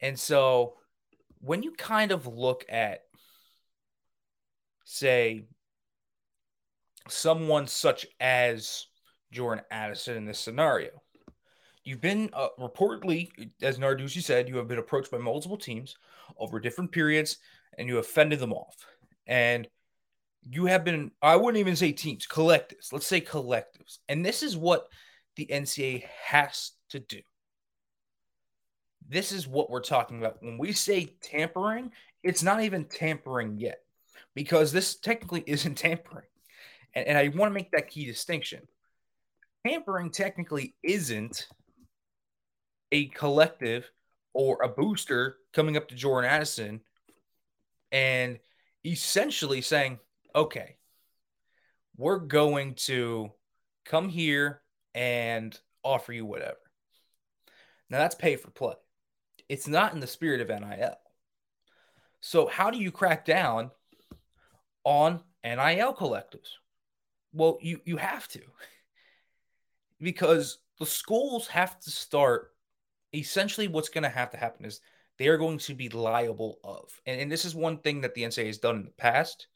And 0.00 0.18
so 0.18 0.74
when 1.40 1.62
you 1.62 1.72
kind 1.72 2.12
of 2.12 2.26
look 2.26 2.64
at, 2.68 3.00
say, 4.84 5.46
someone 7.08 7.66
such 7.66 8.06
as 8.20 8.86
Jordan 9.32 9.64
Addison 9.70 10.16
in 10.16 10.24
this 10.24 10.38
scenario, 10.38 10.90
you've 11.84 12.00
been 12.00 12.30
uh, 12.32 12.48
reportedly, 12.58 13.28
as 13.62 13.78
Narduzzi 13.78 14.22
said, 14.22 14.48
you 14.48 14.56
have 14.56 14.68
been 14.68 14.78
approached 14.78 15.10
by 15.10 15.18
multiple 15.18 15.56
teams 15.56 15.96
over 16.38 16.60
different 16.60 16.92
periods 16.92 17.38
and 17.78 17.88
you 17.88 17.96
have 17.96 18.06
fended 18.06 18.40
them 18.40 18.52
off. 18.52 18.76
And 19.26 19.68
you 20.48 20.66
have 20.66 20.84
been, 20.84 21.10
I 21.20 21.36
wouldn't 21.36 21.60
even 21.60 21.76
say 21.76 21.92
teams, 21.92 22.26
collectives. 22.26 22.92
Let's 22.92 23.06
say 23.06 23.20
collectives. 23.20 23.98
And 24.08 24.24
this 24.24 24.42
is 24.42 24.56
what 24.56 24.88
the 25.36 25.46
NCAA 25.46 26.04
has 26.24 26.72
to 26.90 27.00
do. 27.00 27.20
This 29.08 29.32
is 29.32 29.46
what 29.46 29.70
we're 29.70 29.80
talking 29.80 30.18
about. 30.18 30.42
When 30.42 30.58
we 30.58 30.72
say 30.72 31.16
tampering, 31.22 31.92
it's 32.22 32.42
not 32.42 32.62
even 32.62 32.84
tampering 32.84 33.58
yet 33.58 33.78
because 34.34 34.72
this 34.72 34.96
technically 34.96 35.44
isn't 35.46 35.76
tampering. 35.76 36.26
And, 36.94 37.08
and 37.08 37.18
I 37.18 37.28
want 37.28 37.50
to 37.50 37.54
make 37.54 37.70
that 37.72 37.90
key 37.90 38.06
distinction. 38.06 38.62
Tampering 39.66 40.10
technically 40.10 40.74
isn't 40.82 41.48
a 42.92 43.06
collective 43.06 43.90
or 44.32 44.62
a 44.62 44.68
booster 44.68 45.38
coming 45.52 45.76
up 45.76 45.88
to 45.88 45.94
Jordan 45.94 46.30
Addison 46.30 46.80
and 47.90 48.38
essentially 48.84 49.60
saying, 49.60 49.98
okay, 50.36 50.76
we're 51.96 52.18
going 52.18 52.74
to 52.74 53.32
come 53.86 54.08
here 54.10 54.60
and 54.94 55.58
offer 55.82 56.12
you 56.12 56.26
whatever. 56.26 56.58
Now 57.88 57.98
that's 57.98 58.14
pay 58.14 58.36
for 58.36 58.50
play. 58.50 58.74
It's 59.48 59.66
not 59.66 59.94
in 59.94 60.00
the 60.00 60.06
spirit 60.06 60.40
of 60.40 60.48
NIL. 60.48 60.96
So 62.20 62.46
how 62.46 62.70
do 62.70 62.78
you 62.78 62.90
crack 62.90 63.24
down 63.24 63.70
on 64.84 65.22
NIL 65.42 65.94
collectives? 65.94 66.50
Well, 67.32 67.58
you 67.60 67.80
you 67.84 67.96
have 67.96 68.28
to. 68.28 68.40
Because 69.98 70.58
the 70.78 70.84
schools 70.84 71.46
have 71.46 71.80
to 71.80 71.90
start 71.90 72.50
essentially 73.14 73.66
what's 73.66 73.88
going 73.88 74.04
to 74.04 74.10
have 74.10 74.30
to 74.32 74.36
happen 74.36 74.66
is 74.66 74.82
they 75.18 75.28
are 75.28 75.38
going 75.38 75.56
to 75.56 75.74
be 75.74 75.88
liable 75.88 76.58
of. 76.62 77.00
And, 77.06 77.18
and 77.18 77.32
this 77.32 77.46
is 77.46 77.54
one 77.54 77.78
thing 77.78 78.02
that 78.02 78.14
the 78.14 78.22
NCAA 78.24 78.48
has 78.48 78.58
done 78.58 78.76
in 78.76 78.84
the 78.84 78.90
past 78.90 79.46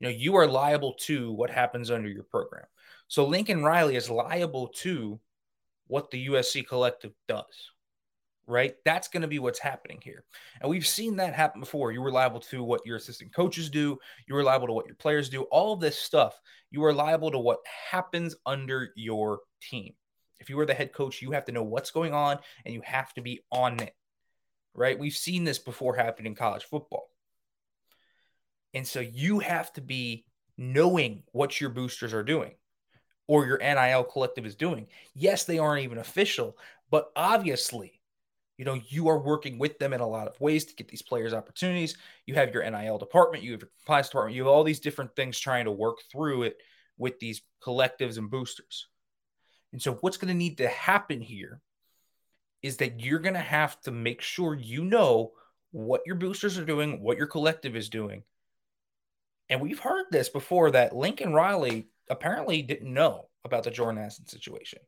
you 0.00 0.08
know, 0.08 0.14
you 0.14 0.36
are 0.36 0.46
liable 0.46 0.94
to 1.00 1.32
what 1.32 1.50
happens 1.50 1.90
under 1.90 2.08
your 2.08 2.22
program. 2.22 2.66
So 3.08 3.26
Lincoln 3.26 3.64
Riley 3.64 3.96
is 3.96 4.10
liable 4.10 4.68
to 4.68 5.18
what 5.86 6.10
the 6.10 6.28
USC 6.28 6.66
collective 6.66 7.12
does, 7.26 7.72
right? 8.46 8.74
That's 8.84 9.08
going 9.08 9.22
to 9.22 9.28
be 9.28 9.38
what's 9.38 9.58
happening 9.58 10.00
here. 10.02 10.24
And 10.60 10.70
we've 10.70 10.86
seen 10.86 11.16
that 11.16 11.34
happen 11.34 11.60
before. 11.60 11.90
You 11.90 12.02
were 12.02 12.12
liable 12.12 12.40
to 12.40 12.62
what 12.62 12.84
your 12.86 12.96
assistant 12.96 13.34
coaches 13.34 13.70
do, 13.70 13.98
you 14.26 14.34
were 14.34 14.44
liable 14.44 14.66
to 14.68 14.72
what 14.72 14.86
your 14.86 14.96
players 14.96 15.28
do, 15.28 15.42
all 15.44 15.72
of 15.72 15.80
this 15.80 15.98
stuff. 15.98 16.38
You 16.70 16.84
are 16.84 16.92
liable 16.92 17.30
to 17.30 17.38
what 17.38 17.58
happens 17.90 18.36
under 18.44 18.90
your 18.94 19.40
team. 19.62 19.94
If 20.38 20.48
you 20.48 20.60
are 20.60 20.66
the 20.66 20.74
head 20.74 20.92
coach, 20.92 21.20
you 21.20 21.32
have 21.32 21.46
to 21.46 21.52
know 21.52 21.64
what's 21.64 21.90
going 21.90 22.14
on 22.14 22.38
and 22.64 22.72
you 22.72 22.82
have 22.84 23.12
to 23.14 23.22
be 23.22 23.40
on 23.50 23.80
it, 23.80 23.94
right? 24.74 24.98
We've 24.98 25.12
seen 25.12 25.44
this 25.44 25.58
before 25.58 25.96
happen 25.96 26.26
in 26.26 26.34
college 26.34 26.64
football. 26.64 27.08
And 28.74 28.86
so 28.86 29.00
you 29.00 29.38
have 29.40 29.72
to 29.74 29.80
be 29.80 30.24
knowing 30.56 31.22
what 31.32 31.60
your 31.60 31.70
boosters 31.70 32.12
are 32.12 32.22
doing 32.22 32.52
or 33.26 33.46
your 33.46 33.58
NIL 33.58 34.04
collective 34.04 34.46
is 34.46 34.56
doing. 34.56 34.88
Yes, 35.14 35.44
they 35.44 35.58
aren't 35.58 35.84
even 35.84 35.98
official, 35.98 36.56
but 36.90 37.10
obviously, 37.14 38.00
you 38.56 38.64
know, 38.64 38.80
you 38.88 39.08
are 39.08 39.20
working 39.20 39.58
with 39.58 39.78
them 39.78 39.92
in 39.92 40.00
a 40.00 40.06
lot 40.06 40.26
of 40.26 40.40
ways 40.40 40.64
to 40.64 40.74
get 40.74 40.88
these 40.88 41.02
players 41.02 41.32
opportunities. 41.32 41.96
You 42.26 42.34
have 42.34 42.52
your 42.52 42.68
NIL 42.68 42.98
department, 42.98 43.44
you 43.44 43.52
have 43.52 43.60
your 43.60 43.70
compliance 43.78 44.08
department, 44.08 44.34
you 44.34 44.42
have 44.42 44.52
all 44.52 44.64
these 44.64 44.80
different 44.80 45.14
things 45.14 45.38
trying 45.38 45.66
to 45.66 45.70
work 45.70 45.98
through 46.10 46.42
it 46.42 46.56
with 46.96 47.20
these 47.20 47.42
collectives 47.62 48.18
and 48.18 48.30
boosters. 48.30 48.88
And 49.72 49.80
so, 49.80 49.94
what's 50.00 50.16
going 50.16 50.32
to 50.32 50.34
need 50.34 50.58
to 50.58 50.68
happen 50.68 51.20
here 51.20 51.60
is 52.62 52.78
that 52.78 53.00
you're 53.00 53.20
going 53.20 53.34
to 53.34 53.40
have 53.40 53.80
to 53.82 53.92
make 53.92 54.20
sure 54.20 54.54
you 54.54 54.84
know 54.84 55.32
what 55.70 56.00
your 56.06 56.16
boosters 56.16 56.58
are 56.58 56.64
doing, 56.64 57.00
what 57.00 57.16
your 57.18 57.26
collective 57.26 57.76
is 57.76 57.88
doing, 57.88 58.24
and 59.48 59.60
we've 59.60 59.78
heard 59.78 60.06
this 60.10 60.28
before 60.28 60.70
that 60.72 60.94
Lincoln 60.94 61.32
Riley 61.32 61.88
apparently 62.08 62.62
didn't 62.62 62.92
know 62.92 63.28
about 63.44 63.64
the 63.64 63.70
Jordan 63.70 64.00
Addison 64.00 64.26
situation. 64.26 64.80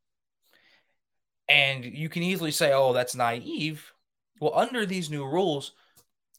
And 1.48 1.84
you 1.84 2.08
can 2.08 2.22
easily 2.22 2.50
say, 2.50 2.72
oh, 2.72 2.92
that's 2.92 3.14
naive. 3.14 3.92
Well, 4.40 4.52
under 4.54 4.86
these 4.86 5.10
new 5.10 5.24
rules, 5.24 5.72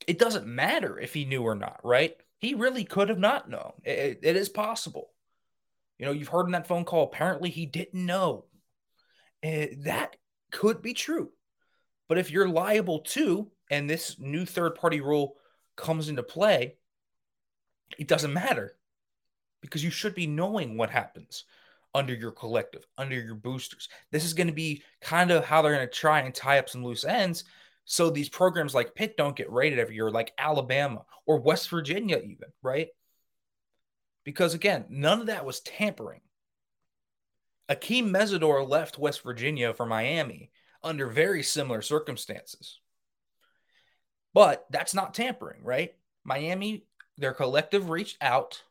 it 0.08 0.20
doesn't 0.20 0.48
matter 0.48 1.00
if 1.00 1.13
he 1.13 1.25
knew 1.25 1.44
or 1.44 1.56
not, 1.56 1.80
right? 1.84 2.16
He 2.40 2.54
really 2.54 2.86
could 2.86 3.10
have 3.10 3.20
not 3.20 3.50
known. 3.50 3.74
it, 3.84 4.20
it 4.24 4.36
is 4.36 4.50
possible. 4.50 5.12
You 6.00 6.06
know, 6.06 6.12
you've 6.13 6.30
heard 6.30 6.46
in 6.46 6.54
that 6.54 6.68
phone 6.68 6.86
call, 6.86 7.04
apparently 7.04 7.51
he 7.51 7.68
didn't 7.68 8.06
know. 8.06 8.46
Uh, 9.44 9.68
that 9.84 10.16
could 10.51 10.82
be 10.82 10.94
true. 10.94 11.30
But 12.10 12.18
if 12.18 12.32
you're 12.32 12.50
liable 12.50 13.00
to, 13.00 13.51
and 13.70 13.90
this 13.90 14.18
new 14.20 14.46
third 14.46 14.75
party 14.75 15.00
rule 15.00 15.36
comes 15.75 16.10
into 16.10 16.24
play, 16.24 16.78
it 17.98 18.08
doesn't 18.08 18.34
matter 18.34 18.76
because 19.62 19.84
you 19.84 19.92
should 19.92 20.16
be 20.16 20.28
knowing 20.28 20.78
what 20.78 20.90
happens 20.90 21.46
under 21.94 22.14
your 22.14 22.32
collective, 22.32 22.86
under 22.98 23.16
your 23.16 23.36
boosters. 23.36 23.90
This 24.12 24.24
is 24.24 24.34
going 24.34 24.48
to 24.48 24.54
be 24.54 24.84
kind 25.02 25.32
of 25.32 25.46
how 25.46 25.62
they're 25.62 25.76
going 25.76 25.88
to 25.88 25.94
try 25.94 26.22
and 26.22 26.34
tie 26.34 26.60
up 26.60 26.70
some 26.70 26.84
loose 26.84 27.04
ends 27.04 27.44
so 27.86 28.10
these 28.10 28.30
programs 28.30 28.74
like 28.74 28.96
Pitt 28.96 29.18
don't 29.18 29.36
get 29.36 29.52
rated 29.52 29.80
every 29.80 29.96
year, 29.96 30.10
like 30.10 30.34
Alabama 30.38 31.04
or 31.26 31.40
West 31.40 31.70
Virginia, 31.70 32.18
even, 32.18 32.50
right? 32.62 32.88
Because 34.24 34.54
again, 34.54 34.86
none 34.90 35.22
of 35.22 35.28
that 35.28 35.46
was 35.46 35.62
tampering. 35.62 36.22
Akheem 37.70 38.10
Mesidor 38.10 38.68
left 38.68 38.98
West 38.98 39.24
Virginia 39.24 39.74
for 39.74 39.86
Miami 39.86 40.52
under 40.84 41.08
very 41.08 41.44
similar 41.44 41.82
circumstances. 41.82 42.80
But 44.34 44.66
that's 44.70 44.94
not 44.94 45.14
tampering, 45.14 45.64
right? 45.64 45.94
Miami 46.24 46.86
their 47.22 47.34
collective 47.34 47.90
reached 47.90 48.18
out. 48.22 48.63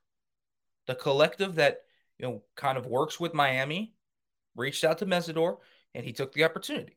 The 0.86 0.94
collective 0.94 1.54
that 1.54 1.82
you 2.18 2.26
know 2.26 2.42
kind 2.56 2.76
of 2.76 2.86
works 2.86 3.18
with 3.18 3.32
Miami 3.32 3.94
reached 4.56 4.84
out 4.84 4.98
to 4.98 5.06
Mesidor, 5.06 5.58
and 5.94 6.04
he 6.04 6.12
took 6.12 6.32
the 6.32 6.44
opportunity. 6.44 6.96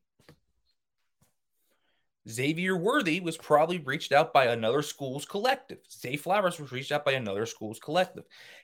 Xavier 2.27 2.77
Worthy 2.77 3.19
was 3.19 3.38
probably 3.38 3.79
reached 3.79 4.13
out 4.13 4.33
by 4.33 4.45
another 4.45 4.81
school's 4.81 5.25
collective. 5.25 5.79
Zay 5.91 6.15
Flowers 6.15 6.60
was 6.60 6.72
reached 6.72 6.91
out 6.91 7.03
by 7.03 7.12
another 7.13 7.45
school's 7.45 7.79
collective. 7.79 8.24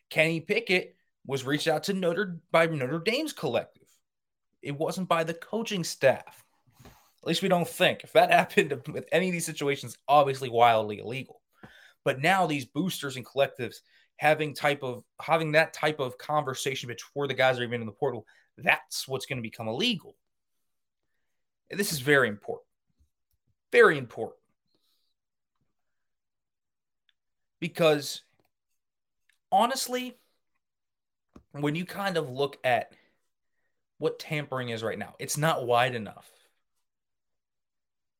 Kenny 0.09 0.39
Pickett 0.39 0.95
was 1.25 1.45
reached 1.45 1.67
out 1.67 1.83
to 1.83 1.93
Notre 1.93 2.39
by 2.51 2.65
Notre 2.65 2.99
Dame's 2.99 3.33
collective. 3.33 3.87
It 4.61 4.77
wasn't 4.77 5.09
by 5.09 5.23
the 5.23 5.33
coaching 5.33 5.83
staff. 5.83 6.43
At 6.85 7.27
least 7.27 7.41
we 7.41 7.49
don't 7.49 7.67
think. 7.67 8.03
If 8.03 8.13
that 8.13 8.31
happened 8.57 8.81
with 8.93 9.07
any 9.11 9.27
of 9.27 9.33
these 9.33 9.45
situations, 9.45 9.97
obviously 10.07 10.49
wildly 10.49 10.99
illegal. 10.99 11.38
But 12.05 12.19
now 12.19 12.47
these 12.47 12.65
boosters 12.65 13.15
and 13.15 13.25
collectives 13.25 13.77
having 14.17 14.53
type 14.53 14.83
of 14.83 15.03
having 15.21 15.53
that 15.53 15.73
type 15.73 15.99
of 15.99 16.17
conversation 16.17 16.87
before 16.87 17.27
the 17.27 17.33
guys 17.33 17.59
are 17.59 17.63
even 17.63 17.81
in 17.81 17.87
the 17.87 17.93
portal, 17.93 18.25
that's 18.57 19.07
what's 19.07 19.25
going 19.25 19.37
to 19.37 19.43
become 19.43 19.67
illegal. 19.67 20.15
And 21.69 21.79
this 21.79 21.93
is 21.93 21.99
very 21.99 22.27
important. 22.27 22.67
Very 23.71 23.97
important. 23.97 24.37
Because 27.59 28.21
honestly, 29.51 30.17
when 31.51 31.75
you 31.75 31.85
kind 31.85 32.17
of 32.17 32.29
look 32.29 32.57
at 32.63 32.93
what 33.97 34.19
tampering 34.19 34.69
is 34.69 34.83
right 34.83 34.97
now, 34.97 35.13
it's 35.19 35.37
not 35.37 35.65
wide 35.65 35.95
enough. 35.95 36.29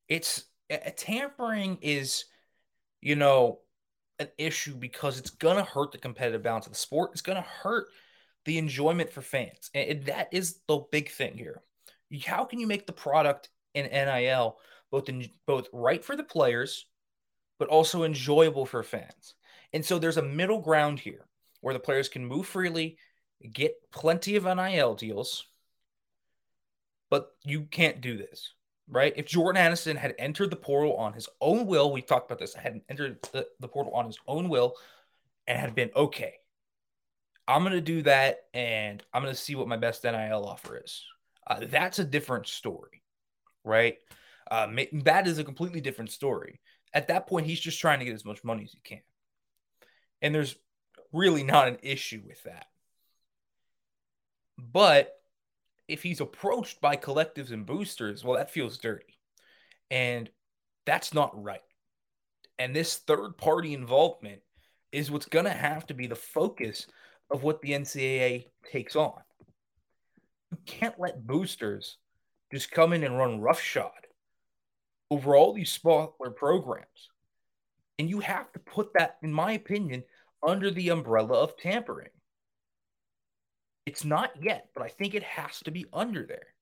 It's 0.08 0.46
a 0.70 0.92
tampering 0.92 1.78
is, 1.82 2.26
you 3.02 3.16
know, 3.16 3.60
an 4.20 4.30
issue 4.38 4.76
because 4.76 5.18
it's 5.18 5.30
gonna 5.30 5.64
hurt 5.64 5.92
the 5.92 5.98
competitive 5.98 6.44
balance 6.44 6.66
of 6.66 6.74
the 6.74 6.78
sport. 6.78 7.12
It's 7.14 7.22
gonna 7.22 7.42
hurt 7.42 7.88
the 8.46 8.58
enjoyment 8.58 9.12
for 9.12 9.22
fans, 9.22 9.70
and 9.74 10.04
that 10.06 10.30
is 10.32 10.60
the 10.68 10.78
big 10.92 11.10
thing 11.10 11.38
here. 11.38 11.62
How 12.26 12.46
can 12.46 12.60
you 12.60 12.68
make 12.68 12.88
the 12.88 12.94
product 12.94 13.50
in 13.74 13.86
NIL 13.86 14.58
both 14.92 15.10
in, 15.10 15.30
both 15.46 15.68
right 15.72 16.04
for 16.04 16.16
the 16.16 16.24
players, 16.24 16.86
but 17.60 17.70
also 17.70 18.04
enjoyable 18.04 18.66
for 18.66 18.84
fans? 18.84 19.36
And 19.74 19.86
so 19.86 20.00
there's 20.00 20.18
a 20.18 20.24
middle 20.24 20.62
ground 20.62 21.00
here 21.00 21.28
where 21.62 21.74
the 21.74 21.80
players 21.80 22.10
can 22.10 22.26
move 22.26 22.48
freely, 22.48 22.98
get 23.54 23.74
plenty 23.92 24.36
of 24.36 24.46
NIL 24.46 24.96
deals, 24.96 25.46
but 27.10 27.32
you 27.44 27.64
can't 27.64 28.02
do 28.02 28.18
this, 28.18 28.54
right? 28.90 29.14
If 29.16 29.28
Jordan 29.28 29.62
Addison 29.62 29.96
had 29.96 30.16
entered 30.18 30.50
the 30.50 30.56
portal 30.56 30.96
on 30.98 31.14
his 31.14 31.30
own 31.40 31.68
will, 31.68 31.92
we 31.92 32.02
talked 32.02 32.30
about 32.30 32.40
this, 32.40 32.54
had 32.54 32.82
entered 32.90 33.22
the, 33.32 33.48
the 33.60 33.68
portal 33.68 33.94
on 33.94 34.06
his 34.06 34.18
own 34.28 34.50
will 34.50 34.76
and 35.48 35.58
had 35.58 35.76
been 35.76 35.92
okay. 35.96 36.36
I'm 37.48 37.64
going 37.64 37.74
to 37.74 37.82
do 37.82 38.02
that 38.04 38.42
and 38.54 39.04
I'm 39.14 39.24
going 39.24 39.34
to 39.34 39.40
see 39.40 39.56
what 39.56 39.68
my 39.68 39.78
best 39.78 40.04
NIL 40.04 40.46
offer 40.46 40.82
is. 40.84 41.04
Uh, 41.46 41.62
that's 41.64 42.00
a 42.00 42.04
different 42.04 42.48
story, 42.48 43.02
right? 43.64 43.98
Uh, 44.50 44.68
that 45.04 45.28
is 45.28 45.40
a 45.40 45.44
completely 45.44 45.82
different 45.82 46.12
story. 46.12 46.60
At 46.94 47.08
that 47.08 47.28
point, 47.28 47.46
he's 47.46 47.60
just 47.60 47.80
trying 47.80 48.00
to 48.00 48.06
get 48.06 48.16
as 48.16 48.26
much 48.26 48.44
money 48.44 48.64
as 48.64 48.72
he 48.72 48.80
can. 48.84 49.02
And 50.22 50.34
there's 50.34 50.56
really 51.12 51.44
not 51.44 51.68
an 51.68 51.78
issue 51.82 52.22
with 52.26 52.44
that. 52.44 52.66
But 54.58 55.19
if 55.90 56.04
he's 56.04 56.22
approached 56.22 56.80
by 56.80 56.96
collectives 56.96 57.52
and 57.52 57.66
boosters, 57.66 58.24
well, 58.24 58.38
that 58.38 58.52
feels 58.52 58.78
dirty. 58.78 59.18
And 59.90 60.30
that's 60.86 61.14
not 61.14 61.44
right. 61.44 61.62
And 62.60 62.76
this 62.76 62.98
third 62.98 63.38
party 63.38 63.74
involvement 63.74 64.42
is 64.92 65.10
what's 65.10 65.26
going 65.26 65.46
to 65.46 65.52
have 65.52 65.88
to 65.88 65.94
be 65.94 66.08
the 66.08 66.16
focus 66.16 66.88
of 67.32 67.44
what 67.44 67.62
the 67.62 67.72
NCAA 67.72 68.46
takes 68.72 68.96
on. 68.96 69.20
You 70.52 70.58
can't 70.66 71.00
let 71.00 71.26
boosters 71.26 71.98
just 72.52 72.72
come 72.72 72.94
in 72.94 73.04
and 73.04 73.18
run 73.18 73.42
roughshod 73.42 73.92
over 75.12 75.36
all 75.36 75.54
these 75.54 75.72
smaller 75.72 76.32
programs. 76.36 77.10
And 77.98 78.10
you 78.10 78.20
have 78.20 78.52
to 78.54 78.60
put 78.60 78.94
that, 78.94 79.18
in 79.24 79.34
my 79.34 79.54
opinion, 79.54 80.04
under 80.48 80.72
the 80.72 80.90
umbrella 80.90 81.36
of 81.36 81.58
tampering. 81.58 82.10
It's 83.90 84.06
not 84.06 84.30
yet, 84.40 84.70
but 84.76 84.84
I 84.84 84.90
think 84.90 85.16
it 85.16 85.24
has 85.24 85.62
to 85.62 85.72
be 85.72 85.88
under 85.92 86.24
there. 86.24 86.54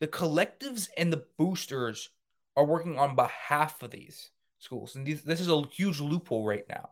The 0.00 0.06
collectives 0.06 0.90
and 0.94 1.10
the 1.10 1.24
boosters 1.38 2.10
are 2.58 2.66
working 2.66 2.98
on 2.98 3.16
behalf 3.16 3.82
of 3.82 3.90
these 3.90 4.32
schools. 4.58 4.96
And 4.96 5.06
these, 5.06 5.22
this 5.22 5.40
is 5.40 5.48
a 5.48 5.62
huge 5.72 5.98
loophole 5.98 6.44
right 6.44 6.68
now. 6.68 6.90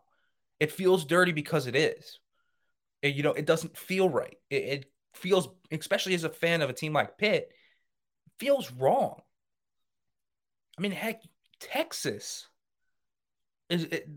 It 0.59 0.71
feels 0.71 1.05
dirty 1.05 1.31
because 1.31 1.67
it 1.67 1.75
is. 1.75 2.19
It, 3.03 3.13
you 3.13 3.21
know, 3.21 3.33
it 3.33 3.45
doesn't 3.45 3.77
feel 3.77 4.09
right. 4.09 4.35
It, 4.49 4.63
it 4.63 4.91
feels, 5.13 5.47
especially 5.71 6.15
as 6.15 6.23
a 6.23 6.29
fan 6.29 6.63
of 6.63 6.71
a 6.71 6.73
team 6.73 6.93
like 6.93 7.19
Pitt, 7.19 7.51
feels 8.39 8.71
wrong. 8.71 9.21
I 10.75 10.81
mean, 10.81 10.91
heck, 10.91 11.21
Texas 11.59 12.47
is 13.69 13.83
it, 13.83 14.09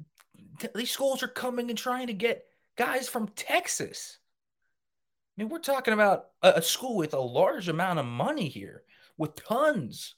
these 0.75 0.91
schools 0.91 1.23
are 1.23 1.29
coming 1.29 1.69
and 1.69 1.79
trying 1.79 2.07
to 2.07 2.15
get 2.15 2.47
guys 2.77 3.11
from 3.11 3.29
Texas. 3.37 4.17
I 5.39 5.43
mean, 5.43 5.51
we're 5.51 5.61
talking 5.61 5.95
about 5.95 6.31
a, 6.43 6.61
school 6.61 6.97
with 6.97 7.15
a 7.15 7.21
large 7.21 7.69
amount 7.69 8.01
of 8.01 8.07
money 8.07 8.49
here, 8.49 8.83
with 9.17 9.37
tons 9.37 10.17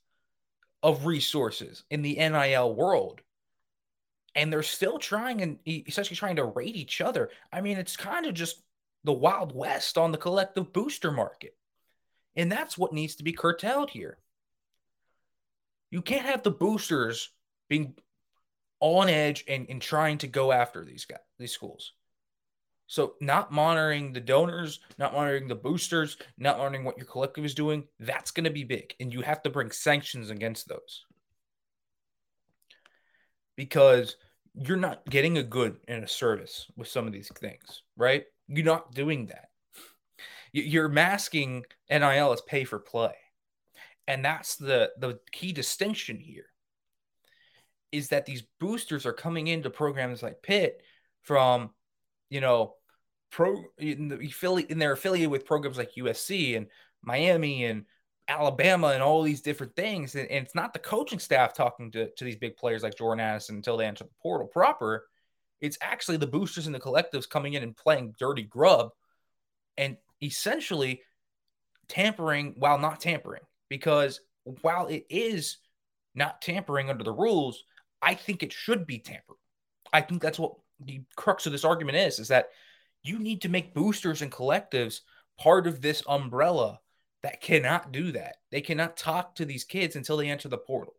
of 0.83 1.05
resources 1.05 1.85
in 1.91 2.01
the 2.01 2.15
NIL 2.15 2.75
world. 2.75 3.21
And 4.35 4.51
they're 4.51 4.63
still 4.63 4.99
trying 4.99 5.43
and 5.43 5.59
essentially 5.67 6.17
trying 6.17 6.37
to 6.37 6.45
rate 6.45 6.75
each 6.75 7.03
other. 7.03 7.29
I 7.53 7.61
mean, 7.61 7.77
it's 7.77 7.99
kind 7.99 8.25
of 8.25 8.33
just 8.33 8.63
the 9.05 9.13
Wild 9.13 9.55
West 9.55 9.99
on 9.99 10.11
the 10.11 10.19
collective 10.19 10.73
booster 10.73 11.13
market. 11.13 11.55
And 12.35 12.51
that's 12.51 12.79
what 12.79 12.95
needs 12.95 13.17
to 13.17 13.25
be 13.25 13.33
curtailed 13.33 13.91
here. 13.91 14.17
You 15.91 16.01
can't 16.01 16.25
have 16.25 16.43
the 16.43 16.51
boosters 16.51 17.31
being 17.69 17.95
on 18.79 19.11
edge 19.11 19.45
and, 19.47 19.67
and 19.69 19.83
trying 19.83 20.17
to 20.19 20.29
go 20.29 20.51
after 20.51 20.83
these 20.83 21.05
guys, 21.05 21.19
these 21.39 21.53
schools. 21.53 21.93
So 22.91 23.15
not 23.21 23.53
monitoring 23.53 24.13
the 24.13 24.21
donors, 24.21 24.81
not 24.99 25.13
monitoring 25.13 25.47
the 25.47 25.55
boosters, 25.55 26.17
not 26.39 26.59
monitoring 26.59 26.83
what 26.83 26.97
your 26.97 27.07
collective 27.07 27.45
is 27.45 27.55
doing, 27.55 27.85
that's 28.01 28.33
going 28.33 28.43
to 28.43 28.51
be 28.51 28.65
big. 28.65 28.95
And 28.99 29.13
you 29.13 29.21
have 29.21 29.45
to 29.45 29.49
bring 29.51 29.71
sanctions 29.71 30.29
against 30.29 30.69
those. 30.69 31.05
Because 33.55 34.17
you're 34.55 34.77
not 34.77 35.09
getting 35.09 35.39
a 35.39 35.43
good 35.45 35.77
and 35.87 36.03
a 36.03 36.09
service 36.09 36.67
with 36.77 36.89
some 36.89 37.07
of 37.07 37.13
these 37.13 37.31
things, 37.39 37.85
right? 37.97 38.25
You're 38.49 38.65
not 38.65 38.93
doing 38.93 39.27
that. 39.27 39.51
You're 40.53 40.89
masking 40.89 41.65
NIL 41.89 42.33
as 42.33 42.41
pay 42.41 42.65
for 42.65 42.81
play. 42.81 43.15
And 44.09 44.25
that's 44.25 44.57
the 44.57 44.91
the 44.99 45.21
key 45.31 45.53
distinction 45.53 46.19
here 46.19 46.47
is 47.93 48.09
that 48.09 48.27
these 48.27 48.43
boosters 48.59 49.07
are 49.07 49.13
coming 49.13 49.47
into 49.47 49.71
programs 49.71 50.25
like 50.25 50.43
Pitt 50.43 50.83
from, 51.23 51.71
you 52.31 52.41
know, 52.41 52.75
pro 53.31 53.63
in 53.79 54.09
the 54.09 54.67
and 54.71 54.81
they're 54.81 54.93
affiliated 54.93 55.31
with 55.31 55.47
programs 55.47 55.79
like 55.79 55.95
USC 55.95 56.57
and 56.57 56.67
Miami 57.03 57.65
and 57.65 57.85
Alabama 58.29 58.89
and 58.89 59.03
all 59.03 59.23
these 59.23 59.41
different 59.41 59.75
things. 59.75 60.15
And, 60.15 60.31
and, 60.31 60.45
it's 60.45 60.55
not 60.55 60.73
the 60.73 60.79
coaching 60.79 61.19
staff 61.19 61.55
talking 61.55 61.91
to, 61.93 62.11
to 62.11 62.25
these 62.25 62.37
big 62.37 62.57
players 62.57 62.83
like 62.83 62.97
Jordan 62.97 63.25
Addison 63.25 63.57
until 63.57 63.77
they 63.77 63.87
enter 63.87 64.05
the 64.05 64.11
portal 64.23 64.47
proper. 64.47 65.07
It's 65.61 65.79
actually 65.81 66.17
the 66.17 66.27
boosters 66.27 66.67
and 66.67 66.75
the 66.75 66.81
collectives 66.81 67.29
coming 67.29 67.55
in 67.55 67.63
and 67.63 67.77
playing 67.77 68.15
dirty 68.19 68.45
grub 68.45 68.91
and 69.77 69.97
essentially 70.23 71.03
tampering 71.89 72.55
while 72.57 72.79
not 72.79 73.01
tampering. 73.01 73.43
Because 73.69 74.21
while 74.63 74.87
it 74.87 75.05
is 75.11 75.59
not 76.15 76.41
tampering 76.41 76.91
under 76.91 77.05
the 77.05 77.13
rules, 77.13 77.63
I 78.03 78.15
think 78.15 78.43
it 78.43 78.53
should 78.53 78.87
be 78.87 78.99
tampered. 78.99 79.37
I 79.93 80.01
think 80.01 80.23
that's 80.23 80.39
what 80.39 80.55
the 80.81 81.03
crux 81.17 81.47
of 81.47 81.53
this 81.53 81.65
argument 81.65 81.99
is, 81.99 82.19
is 82.19 82.29
that 82.29 82.49
you 83.03 83.19
need 83.19 83.43
to 83.43 83.49
make 83.49 83.75
boosters 83.75 84.23
and 84.23 84.33
collectives 84.33 85.01
part 85.39 85.67
of 85.67 85.81
this 85.81 86.03
umbrella 86.09 86.81
that 87.23 87.41
cannot 87.41 87.93
do 87.93 88.13
that. 88.13 88.37
They 88.51 88.61
cannot 88.61 88.97
talk 88.97 89.35
to 89.37 89.45
these 89.45 89.65
kids 89.65 89.97
until 89.97 90.17
they 90.17 90.29
enter 90.29 90.49
the 90.49 90.59
portal. 90.59 90.95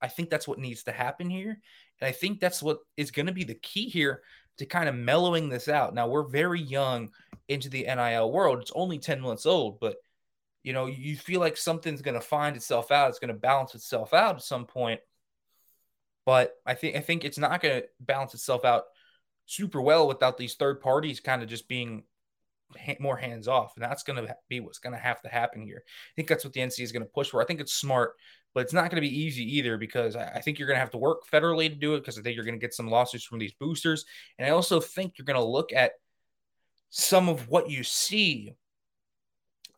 I 0.00 0.08
think 0.08 0.28
that's 0.28 0.48
what 0.48 0.58
needs 0.58 0.82
to 0.84 0.92
happen 0.92 1.30
here. 1.30 1.58
And 2.00 2.08
I 2.08 2.12
think 2.12 2.40
that's 2.40 2.62
what 2.62 2.80
is 2.96 3.10
going 3.10 3.26
to 3.26 3.32
be 3.32 3.44
the 3.44 3.54
key 3.54 3.88
here 3.88 4.22
to 4.58 4.66
kind 4.66 4.88
of 4.88 4.94
mellowing 4.94 5.48
this 5.48 5.68
out. 5.68 5.94
Now, 5.94 6.08
we're 6.08 6.28
very 6.28 6.60
young 6.60 7.10
into 7.48 7.68
the 7.68 7.84
NIL 7.84 8.30
world. 8.30 8.60
It's 8.60 8.72
only 8.74 8.98
10 8.98 9.20
months 9.20 9.46
old, 9.46 9.80
but 9.80 9.96
you 10.62 10.72
know, 10.72 10.86
you 10.86 11.16
feel 11.16 11.40
like 11.40 11.56
something's 11.56 12.02
going 12.02 12.14
to 12.18 12.26
find 12.26 12.56
itself 12.56 12.90
out. 12.90 13.10
It's 13.10 13.18
going 13.18 13.32
to 13.32 13.38
balance 13.38 13.74
itself 13.74 14.14
out 14.14 14.36
at 14.36 14.42
some 14.42 14.64
point. 14.64 15.00
But 16.24 16.54
I 16.64 16.72
think 16.72 16.96
I 16.96 17.00
think 17.00 17.22
it's 17.22 17.36
not 17.36 17.60
going 17.60 17.82
to 17.82 17.88
balance 18.00 18.32
itself 18.32 18.64
out 18.64 18.84
super 19.46 19.80
well 19.80 20.06
without 20.08 20.38
these 20.38 20.54
third 20.54 20.80
parties 20.80 21.20
kind 21.20 21.42
of 21.42 21.48
just 21.48 21.68
being 21.68 22.04
more 22.98 23.16
hands 23.16 23.46
off, 23.46 23.72
and 23.76 23.84
that's 23.84 24.02
going 24.02 24.24
to 24.24 24.36
be 24.48 24.60
what's 24.60 24.78
going 24.78 24.94
to 24.94 24.98
have 24.98 25.20
to 25.22 25.28
happen 25.28 25.62
here. 25.62 25.82
I 25.86 26.12
think 26.16 26.28
that's 26.28 26.44
what 26.44 26.52
the 26.52 26.60
NC 26.60 26.80
is 26.80 26.92
going 26.92 27.04
to 27.04 27.08
push 27.08 27.30
for. 27.30 27.42
I 27.42 27.44
think 27.44 27.60
it's 27.60 27.74
smart, 27.74 28.14
but 28.54 28.60
it's 28.60 28.72
not 28.72 28.90
going 28.90 29.02
to 29.02 29.08
be 29.08 29.20
easy 29.20 29.44
either 29.58 29.76
because 29.76 30.16
I 30.16 30.40
think 30.40 30.58
you're 30.58 30.66
going 30.66 30.76
to 30.76 30.80
have 30.80 30.90
to 30.92 30.98
work 30.98 31.26
federally 31.30 31.68
to 31.68 31.74
do 31.74 31.94
it 31.94 32.00
because 32.00 32.18
I 32.18 32.22
think 32.22 32.36
you're 32.36 32.44
going 32.44 32.58
to 32.58 32.64
get 32.64 32.74
some 32.74 32.88
lawsuits 32.88 33.24
from 33.24 33.38
these 33.38 33.52
boosters, 33.52 34.04
and 34.38 34.46
I 34.46 34.50
also 34.50 34.80
think 34.80 35.14
you're 35.18 35.26
going 35.26 35.38
to 35.38 35.44
look 35.44 35.72
at 35.72 35.92
some 36.90 37.28
of 37.28 37.48
what 37.48 37.70
you 37.70 37.84
see 37.84 38.54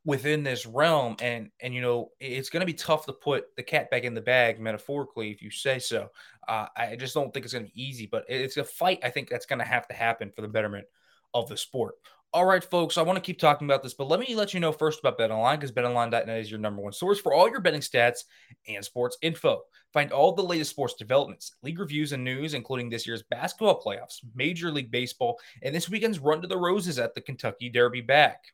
within 0.06 0.44
this 0.44 0.64
realm 0.64 1.16
and 1.20 1.50
and 1.60 1.74
you 1.74 1.82
know 1.82 2.12
it's 2.20 2.48
going 2.48 2.60
to 2.60 2.66
be 2.66 2.72
tough 2.72 3.04
to 3.04 3.12
put 3.12 3.54
the 3.56 3.62
cat 3.62 3.90
back 3.90 4.04
in 4.04 4.14
the 4.14 4.20
bag 4.20 4.58
metaphorically 4.58 5.30
if 5.30 5.42
you 5.42 5.50
say 5.50 5.78
so. 5.78 6.08
Uh, 6.48 6.66
i 6.76 6.94
just 6.94 7.12
don't 7.12 7.34
think 7.34 7.44
it's 7.44 7.52
going 7.52 7.66
to 7.66 7.72
be 7.72 7.82
easy 7.82 8.06
but 8.06 8.24
it's 8.28 8.56
a 8.56 8.62
fight 8.62 9.00
i 9.02 9.10
think 9.10 9.28
that's 9.28 9.46
going 9.46 9.58
to 9.58 9.64
have 9.64 9.86
to 9.88 9.94
happen 9.94 10.30
for 10.30 10.42
the 10.42 10.48
betterment 10.48 10.86
of 11.34 11.48
the 11.48 11.56
sport. 11.56 11.96
All 12.32 12.44
right 12.44 12.62
folks 12.62 12.96
i 12.96 13.02
want 13.02 13.16
to 13.16 13.20
keep 13.20 13.40
talking 13.40 13.66
about 13.66 13.82
this 13.82 13.94
but 13.94 14.08
let 14.08 14.20
me 14.20 14.34
let 14.36 14.54
you 14.54 14.60
know 14.60 14.70
first 14.70 15.00
about 15.00 15.18
betonline 15.18 15.56
because 15.56 15.72
betonline.net 15.72 16.28
is 16.28 16.50
your 16.50 16.60
number 16.60 16.82
one 16.82 16.92
source 16.92 17.18
for 17.18 17.34
all 17.34 17.50
your 17.50 17.60
betting 17.60 17.80
stats 17.80 18.24
and 18.68 18.84
sports 18.84 19.18
info. 19.22 19.62
Find 19.92 20.12
all 20.12 20.32
the 20.32 20.42
latest 20.42 20.70
sports 20.70 20.94
developments 20.94 21.56
league 21.62 21.80
reviews 21.80 22.12
and 22.12 22.22
news 22.22 22.54
including 22.54 22.90
this 22.90 23.06
year's 23.08 23.24
basketball 23.24 23.82
playoffs 23.82 24.20
major 24.36 24.70
league 24.70 24.92
baseball 24.92 25.38
and 25.62 25.74
this 25.74 25.88
weekend's 25.88 26.20
run 26.20 26.42
to 26.42 26.48
the 26.48 26.56
roses 26.56 26.98
at 26.98 27.14
the 27.14 27.20
kentucky 27.20 27.68
derby 27.68 28.02
back 28.02 28.44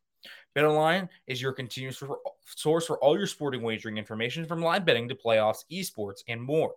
BetOnline 0.57 1.09
is 1.27 1.41
your 1.41 1.53
continuous 1.53 2.03
source 2.45 2.87
for 2.87 2.99
all 2.99 3.17
your 3.17 3.27
sporting 3.27 3.63
wagering 3.63 3.97
information 3.97 4.45
from 4.45 4.61
live 4.61 4.85
betting 4.85 5.09
to 5.09 5.15
playoffs, 5.15 5.65
esports, 5.73 6.21
and 6.29 6.43
more. 6.43 6.75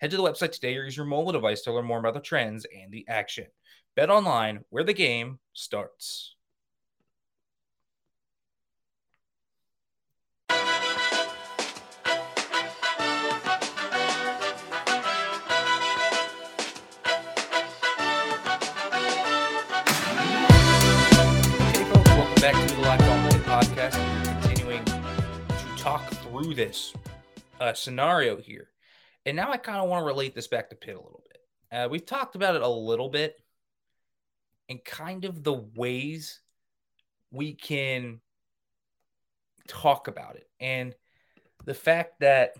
Head 0.00 0.10
to 0.10 0.16
the 0.16 0.22
website 0.22 0.52
today 0.52 0.76
or 0.76 0.84
use 0.84 0.96
your 0.96 1.06
mobile 1.06 1.32
device 1.32 1.62
to 1.62 1.72
learn 1.72 1.86
more 1.86 1.98
about 1.98 2.14
the 2.14 2.20
trends 2.20 2.66
and 2.66 2.92
the 2.92 3.06
action. 3.08 3.46
Bet 3.96 4.10
online, 4.10 4.64
where 4.70 4.84
the 4.84 4.92
game 4.92 5.38
starts. 5.52 6.36
This 26.54 26.94
uh, 27.60 27.74
scenario 27.74 28.36
here. 28.36 28.68
And 29.26 29.36
now 29.36 29.50
I 29.50 29.56
kind 29.56 29.78
of 29.78 29.88
want 29.88 30.02
to 30.02 30.06
relate 30.06 30.34
this 30.34 30.48
back 30.48 30.70
to 30.70 30.76
Pitt 30.76 30.96
a 30.96 30.98
little 30.98 31.22
bit. 31.26 31.40
Uh, 31.72 31.88
we've 31.88 32.06
talked 32.06 32.36
about 32.36 32.56
it 32.56 32.62
a 32.62 32.68
little 32.68 33.08
bit 33.08 33.36
and 34.68 34.84
kind 34.84 35.24
of 35.24 35.42
the 35.42 35.52
ways 35.52 36.40
we 37.30 37.54
can 37.54 38.20
talk 39.66 40.08
about 40.08 40.36
it. 40.36 40.48
And 40.60 40.94
the 41.64 41.74
fact 41.74 42.20
that 42.20 42.54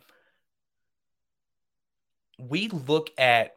we 2.39 2.69
look 2.69 3.11
at 3.19 3.57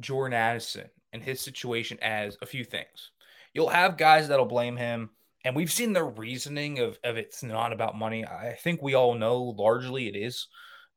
Jordan 0.00 0.34
Addison 0.34 0.88
and 1.12 1.22
his 1.22 1.40
situation 1.40 1.98
as 2.02 2.36
a 2.42 2.46
few 2.46 2.64
things. 2.64 3.10
You'll 3.54 3.68
have 3.68 3.96
guys 3.96 4.28
that'll 4.28 4.46
blame 4.46 4.76
him, 4.76 5.10
and 5.44 5.56
we've 5.56 5.72
seen 5.72 5.92
the 5.92 6.04
reasoning 6.04 6.78
of, 6.80 6.98
of 7.02 7.16
it's 7.16 7.42
not 7.42 7.72
about 7.72 7.98
money. 7.98 8.26
I 8.26 8.56
think 8.62 8.82
we 8.82 8.94
all 8.94 9.14
know 9.14 9.42
largely 9.42 10.08
it 10.08 10.16
is 10.16 10.48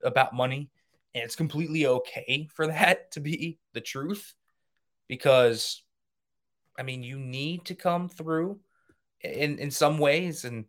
about 0.03 0.35
money, 0.35 0.69
and 1.15 1.23
it's 1.23 1.35
completely 1.35 1.85
okay 1.85 2.47
for 2.53 2.67
that 2.67 3.11
to 3.11 3.19
be 3.19 3.59
the 3.73 3.81
truth 3.81 4.33
because 5.07 5.83
I 6.77 6.83
mean, 6.83 7.03
you 7.03 7.19
need 7.19 7.65
to 7.65 7.75
come 7.75 8.09
through 8.09 8.59
in 9.21 9.59
in 9.59 9.71
some 9.71 9.97
ways, 9.97 10.43
and 10.43 10.65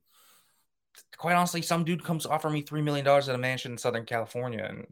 quite 1.17 1.35
honestly, 1.35 1.63
some 1.63 1.85
dude 1.85 2.05
comes 2.05 2.27
offer 2.27 2.51
me 2.51 2.63
three 2.63 2.83
million 2.83 3.05
dollars 3.05 3.29
at 3.29 3.35
a 3.35 3.39
mansion 3.39 3.73
in 3.73 3.79
Southern 3.79 4.05
California, 4.05 4.65
and 4.69 4.87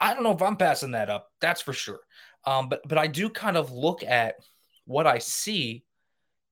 I 0.00 0.14
don't 0.14 0.22
know 0.22 0.32
if 0.32 0.42
I'm 0.42 0.56
passing 0.56 0.92
that 0.92 1.10
up. 1.10 1.30
That's 1.40 1.60
for 1.62 1.72
sure. 1.72 2.00
Um, 2.44 2.68
but 2.68 2.86
but 2.86 2.98
I 2.98 3.06
do 3.06 3.28
kind 3.30 3.56
of 3.56 3.72
look 3.72 4.02
at 4.02 4.36
what 4.84 5.06
I 5.06 5.18
see 5.18 5.84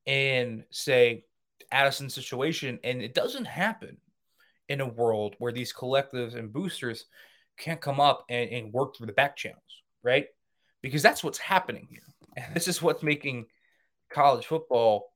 and 0.07 0.65
say 0.71 1.25
Addison's 1.73 2.15
situation, 2.15 2.79
and 2.85 3.03
it 3.03 3.15
doesn't 3.15 3.47
happen 3.47 3.99
in 4.69 4.81
a 4.81 4.89
world 4.89 5.35
where 5.39 5.53
these 5.53 5.73
collectives 5.73 6.35
and 6.35 6.53
boosters 6.53 7.07
can't 7.59 7.81
come 7.81 8.01
up 8.01 8.25
and, 8.29 8.51
and 8.51 8.73
work 8.73 8.97
through 8.97 9.07
the 9.07 9.13
back 9.13 9.37
channels, 9.37 9.83
right? 10.03 10.27
Because 10.83 11.03
that's 11.03 11.25
what's 11.25 11.39
happening 11.39 11.87
here. 11.91 12.03
And 12.37 12.55
this 12.55 12.69
is 12.69 12.81
what's 12.81 13.03
making 13.03 13.47
college 14.11 14.47
football 14.47 15.13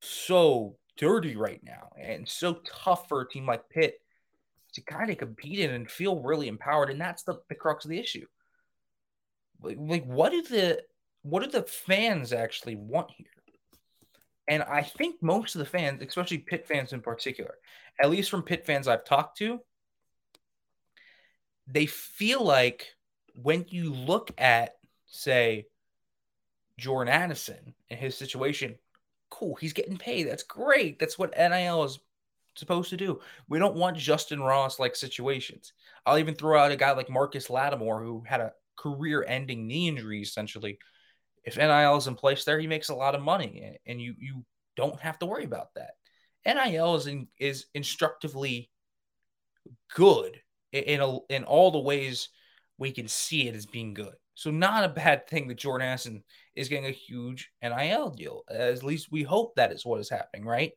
so 0.00 0.76
dirty 0.96 1.36
right 1.36 1.60
now 1.62 1.90
and 2.00 2.28
so 2.28 2.60
tough 2.66 3.08
for 3.08 3.20
a 3.20 3.28
team 3.28 3.46
like 3.46 3.68
Pitt 3.68 3.98
to 4.74 4.80
kind 4.82 5.10
of 5.10 5.18
compete 5.18 5.60
in 5.60 5.70
and 5.70 5.90
feel 5.90 6.20
really 6.20 6.48
empowered. 6.48 6.90
And 6.90 7.00
that's 7.00 7.22
the, 7.22 7.40
the 7.48 7.54
crux 7.54 7.84
of 7.84 7.90
the 7.90 7.98
issue. 7.98 8.26
Like, 9.60 9.76
like 9.78 10.04
what 10.04 10.32
do 10.32 10.42
the 10.42 10.82
what 11.22 11.42
do 11.42 11.50
the 11.50 11.62
fans 11.66 12.32
actually 12.32 12.76
want 12.76 13.10
here? 13.16 13.26
And 14.48 14.62
I 14.62 14.82
think 14.82 15.22
most 15.22 15.54
of 15.54 15.60
the 15.60 15.64
fans, 15.64 16.02
especially 16.02 16.38
Pitt 16.38 16.66
fans 16.66 16.92
in 16.92 17.00
particular, 17.00 17.54
at 18.02 18.10
least 18.10 18.30
from 18.30 18.42
Pitt 18.42 18.66
fans 18.66 18.88
I've 18.88 19.04
talked 19.04 19.38
to, 19.38 19.60
they 21.66 21.86
feel 21.86 22.44
like 22.44 22.94
when 23.34 23.64
you 23.68 23.92
look 23.92 24.30
at, 24.38 24.74
say, 25.06 25.66
Jordan 26.78 27.12
Addison 27.12 27.74
and 27.88 27.98
his 27.98 28.16
situation, 28.16 28.74
cool, 29.30 29.54
he's 29.54 29.72
getting 29.72 29.96
paid. 29.96 30.24
That's 30.24 30.42
great. 30.42 30.98
That's 30.98 31.18
what 31.18 31.36
NIL 31.36 31.84
is 31.84 31.98
supposed 32.54 32.90
to 32.90 32.96
do. 32.96 33.20
We 33.48 33.58
don't 33.58 33.76
want 33.76 33.96
Justin 33.96 34.40
Ross 34.40 34.78
like 34.78 34.94
situations. 34.94 35.72
I'll 36.04 36.18
even 36.18 36.34
throw 36.34 36.58
out 36.58 36.72
a 36.72 36.76
guy 36.76 36.92
like 36.92 37.08
Marcus 37.08 37.50
Lattimore 37.50 38.02
who 38.02 38.22
had 38.26 38.40
a 38.40 38.52
career 38.76 39.24
ending 39.26 39.66
knee 39.66 39.88
injury 39.88 40.20
essentially. 40.20 40.78
If 41.44 41.56
NIL 41.56 41.96
is 41.96 42.06
in 42.06 42.14
place 42.14 42.44
there, 42.44 42.58
he 42.58 42.66
makes 42.66 42.88
a 42.88 42.94
lot 42.94 43.14
of 43.14 43.22
money 43.22 43.78
and 43.86 44.00
you 44.00 44.14
you 44.18 44.44
don't 44.76 45.00
have 45.00 45.18
to 45.20 45.26
worry 45.26 45.44
about 45.44 45.74
that. 45.74 45.92
NIL 46.46 46.94
is 46.96 47.06
in, 47.06 47.28
is 47.38 47.66
instructively 47.74 48.70
good 49.94 50.40
in 50.72 51.00
a, 51.00 51.18
in 51.28 51.44
all 51.44 51.70
the 51.70 51.78
ways 51.78 52.28
we 52.78 52.90
can 52.90 53.08
see 53.08 53.48
it 53.48 53.54
as 53.54 53.66
being 53.66 53.94
good. 53.94 54.14
So 54.34 54.50
not 54.50 54.84
a 54.84 54.88
bad 54.88 55.28
thing 55.28 55.48
that 55.48 55.58
Jordan 55.58 55.88
Addison 55.88 56.24
is 56.54 56.68
getting 56.68 56.86
a 56.86 56.90
huge 56.90 57.50
NIL 57.62 58.10
deal. 58.10 58.42
At 58.50 58.82
least 58.82 59.12
we 59.12 59.22
hope 59.22 59.54
that 59.54 59.72
is 59.72 59.86
what 59.86 60.00
is 60.00 60.10
happening, 60.10 60.44
right? 60.44 60.72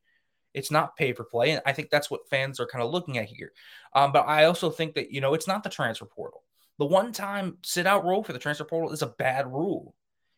It's 0.53 0.71
not 0.71 0.95
pay 0.95 1.13
for 1.13 1.23
play, 1.23 1.51
and 1.51 1.61
I 1.65 1.73
think 1.73 1.89
that's 1.89 2.09
what 2.09 2.29
fans 2.29 2.59
are 2.59 2.67
kind 2.67 2.83
of 2.83 2.91
looking 2.91 3.17
at 3.17 3.25
here. 3.25 3.51
Um, 3.93 4.11
but 4.11 4.27
I 4.27 4.45
also 4.45 4.69
think 4.69 4.95
that 4.95 5.11
you 5.11 5.21
know 5.21 5.33
it's 5.33 5.47
not 5.47 5.63
the 5.63 5.69
transfer 5.69 6.05
portal. 6.05 6.43
The 6.79 6.85
one-time 6.85 7.57
sit-out 7.63 8.05
rule 8.05 8.23
for 8.23 8.33
the 8.33 8.39
transfer 8.39 8.63
portal 8.63 8.91
is 8.91 9.01
a 9.01 9.07
bad 9.07 9.45
rule. 9.51 9.93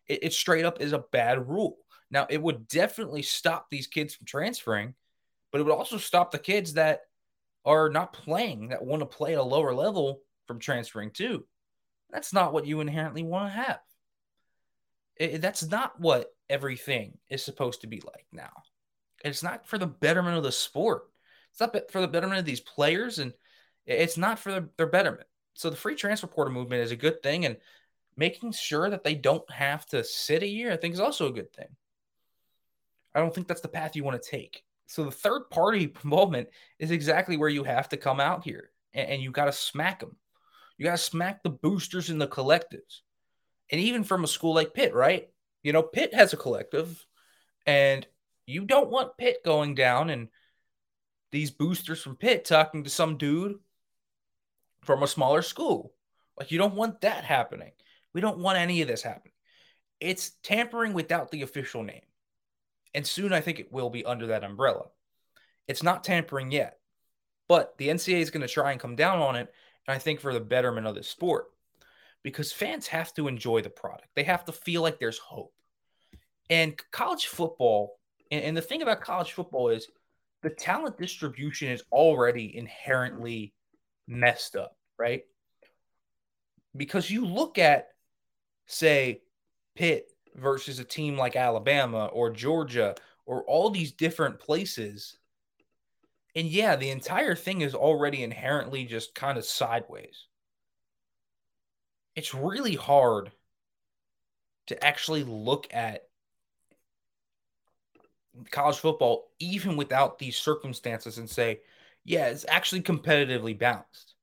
It, 0.09 0.23
it 0.23 0.33
straight 0.33 0.65
up 0.65 0.81
is 0.81 0.91
a 0.91 1.05
bad 1.11 1.47
rule. 1.47 1.77
Now 2.11 2.27
it 2.29 2.41
would 2.41 2.67
definitely 2.67 3.21
stop 3.21 3.67
these 3.69 3.87
kids 3.87 4.15
from 4.15 4.25
transferring, 4.25 4.95
but 5.51 5.61
it 5.61 5.63
would 5.63 5.73
also 5.73 5.97
stop 5.97 6.31
the 6.31 6.39
kids 6.39 6.73
that 6.73 7.01
are 7.65 7.89
not 7.89 8.13
playing 8.13 8.69
that 8.69 8.83
want 8.83 9.01
to 9.01 9.05
play 9.05 9.33
at 9.33 9.39
a 9.39 9.43
lower 9.43 9.73
level 9.73 10.21
from 10.47 10.59
transferring 10.59 11.11
too. 11.11 11.45
That's 12.09 12.33
not 12.33 12.51
what 12.51 12.65
you 12.65 12.79
inherently 12.81 13.23
want 13.23 13.53
to 13.53 13.57
have. 13.61 13.79
It, 15.15 15.41
that's 15.41 15.67
not 15.67 15.99
what 15.99 16.33
everything 16.49 17.17
is 17.29 17.43
supposed 17.43 17.81
to 17.81 17.87
be 17.87 18.01
like 18.03 18.25
now. 18.31 18.49
It's 19.23 19.43
not 19.43 19.67
for 19.67 19.77
the 19.77 19.85
betterment 19.85 20.37
of 20.37 20.43
the 20.43 20.51
sport. 20.51 21.03
It's 21.51 21.59
not 21.59 21.91
for 21.91 22.01
the 22.01 22.07
betterment 22.07 22.39
of 22.39 22.45
these 22.45 22.61
players, 22.61 23.19
and 23.19 23.33
it's 23.85 24.17
not 24.17 24.39
for 24.39 24.67
their, 24.77 24.87
betterment. 24.87 25.27
So 25.55 25.69
the 25.69 25.75
free 25.75 25.95
transfer 25.95 26.27
portal 26.27 26.53
movement 26.53 26.83
is 26.83 26.91
a 26.91 26.95
good 26.95 27.21
thing, 27.21 27.45
and 27.45 27.57
making 28.19 28.51
sure 28.51 28.89
that 28.89 29.03
they 29.03 29.15
don't 29.15 29.49
have 29.49 29.85
to 29.87 30.03
sit 30.03 30.43
a 30.43 30.47
year, 30.47 30.73
I 30.73 30.77
think, 30.77 30.93
is 30.93 30.99
also 30.99 31.29
a 31.29 31.33
good 31.33 31.53
thing. 31.53 31.69
I 33.15 33.19
don't 33.19 33.33
think 33.33 33.47
that's 33.47 33.61
the 33.61 33.69
path 33.69 33.95
you 33.95 34.03
want 34.03 34.21
to 34.21 34.29
take. 34.29 34.61
So 34.87 35.05
the 35.05 35.11
third 35.11 35.49
party 35.49 35.83
involvement 36.03 36.49
is 36.77 36.91
exactly 36.91 37.37
where 37.37 37.49
you 37.49 37.63
have 37.63 37.87
to 37.89 37.97
come 37.97 38.19
out 38.19 38.43
here, 38.43 38.71
and, 38.93 39.09
and 39.09 39.21
you 39.21 39.31
got 39.31 39.45
to 39.45 39.53
smack 39.53 40.01
them. 40.01 40.17
You 40.77 40.85
got 40.85 40.91
to 40.91 40.97
smack 40.97 41.41
the 41.41 41.49
boosters 41.49 42.09
and 42.09 42.21
the 42.21 42.27
collectives. 42.27 43.01
And 43.71 43.79
even 43.79 44.03
from 44.03 44.23
a 44.23 44.27
school 44.27 44.53
like 44.53 44.73
Pitt, 44.73 44.93
right? 44.93 45.29
You 45.63 45.71
know, 45.71 45.83
Pitt 45.83 46.13
has 46.13 46.33
a 46.33 46.37
collective, 46.37 47.05
and 47.65 48.05
you 48.45 48.65
don't 48.65 48.89
want 48.89 49.17
Pitt 49.17 49.37
going 49.45 49.75
down 49.75 50.09
and 50.09 50.27
these 51.31 51.51
boosters 51.51 52.01
from 52.01 52.15
Pitt 52.15 52.43
talking 52.43 52.83
to 52.83 52.89
some 52.89 53.17
dude 53.17 53.59
from 54.83 55.03
a 55.03 55.07
smaller 55.07 55.41
school. 55.41 55.93
Like, 56.37 56.51
you 56.51 56.57
don't 56.57 56.75
want 56.75 57.01
that 57.01 57.23
happening. 57.23 57.71
We 58.13 58.21
don't 58.21 58.39
want 58.39 58.57
any 58.57 58.81
of 58.81 58.87
this 58.87 59.01
happening. 59.01 59.33
It's 59.99 60.31
tampering 60.43 60.93
without 60.93 61.31
the 61.31 61.41
official 61.41 61.83
name. 61.83 62.01
And 62.93 63.05
soon 63.05 63.33
I 63.33 63.41
think 63.41 63.59
it 63.59 63.71
will 63.71 63.89
be 63.89 64.05
under 64.05 64.27
that 64.27 64.43
umbrella. 64.43 64.85
It's 65.67 65.83
not 65.83 66.03
tampering 66.03 66.51
yet, 66.51 66.79
but 67.47 67.77
the 67.77 67.89
NCAA 67.89 68.21
is 68.21 68.31
going 68.31 68.41
to 68.41 68.47
try 68.47 68.71
and 68.71 68.79
come 68.79 68.95
down 68.95 69.19
on 69.19 69.35
it 69.35 69.53
and 69.89 69.95
I 69.95 69.97
think 69.97 70.19
for 70.19 70.33
the 70.33 70.39
betterment 70.39 70.85
of 70.85 70.93
the 70.93 71.01
sport, 71.01 71.47
because 72.21 72.51
fans 72.51 72.85
have 72.85 73.11
to 73.15 73.27
enjoy 73.27 73.63
the 73.63 73.71
product. 73.71 74.09
They 74.15 74.21
have 74.21 74.45
to 74.45 74.51
feel 74.51 74.83
like 74.83 74.99
there's 74.99 75.17
hope. 75.17 75.51
And 76.47 76.79
college 76.91 77.25
football, 77.25 77.97
and, 78.31 78.43
and 78.43 78.55
the 78.55 78.61
thing 78.61 78.83
about 78.83 79.01
college 79.01 79.31
football 79.31 79.69
is 79.69 79.87
the 80.43 80.51
talent 80.51 80.99
distribution 80.99 81.69
is 81.69 81.81
already 81.91 82.55
inherently 82.55 83.55
messed 84.07 84.55
up, 84.55 84.77
right? 84.99 85.23
Because 86.77 87.09
you 87.09 87.25
look 87.25 87.57
at, 87.57 87.87
say, 88.69 89.21
Pitt 89.75 90.11
versus 90.35 90.79
a 90.79 90.83
team 90.83 91.17
like 91.17 91.35
Alabama 91.35 92.05
or 92.07 92.29
Georgia 92.29 92.95
or 93.25 93.43
all 93.43 93.69
these 93.69 93.91
different 93.91 94.39
places 94.39 95.17
and 96.35 96.47
yeah, 96.47 96.75
the 96.75 96.91
entire 96.91 97.35
thing 97.35 97.61
is 97.61 97.73
already 97.73 98.23
inherently 98.23 98.85
just 98.85 99.15
kind 99.15 99.37
of 99.37 99.45
sideways. 99.45 100.27
It's 102.15 102.33
really 102.33 102.75
hard 102.75 103.31
to 104.67 104.83
actually 104.83 105.23
look 105.23 105.67
at 105.71 106.03
college 108.51 108.77
football, 108.77 109.31
even 109.39 109.75
without 109.75 110.19
these 110.19 110.37
circumstances, 110.37 111.17
and 111.17 111.29
say, 111.29 111.61
yeah, 112.05 112.27
it's 112.27 112.45
actually 112.47 112.81
competitively 112.81 113.57
balanced. 113.57 114.13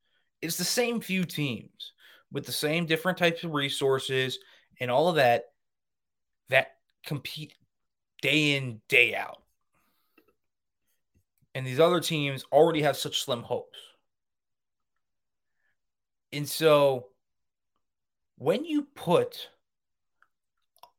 It's 0.41 0.57
the 0.57 0.65
same 0.65 1.01
few 1.01 1.25
teams 1.25 1.93
with 2.33 2.47
the 2.47 2.53
same 2.53 2.87
different 2.87 3.19
types 3.19 3.45
of 3.45 3.53
resources 3.53 4.39
and 4.81 4.91
all 4.91 5.09
of 5.09 5.17
that 5.17 5.45
that 6.49 6.77
compete 7.05 7.55
day 8.21 8.57
in, 8.57 8.81
day 8.89 9.15
out 9.15 9.43
and 11.57 11.67
these 11.67 11.81
other 11.81 12.01
teams 12.01 12.45
already 12.53 12.83
have 12.83 12.99
such 12.99 13.23
slim 13.23 13.43
hopes. 13.43 13.79
And 16.31 16.47
so 16.47 17.07
when 18.37 18.67
you 18.67 18.83
put 18.95 19.49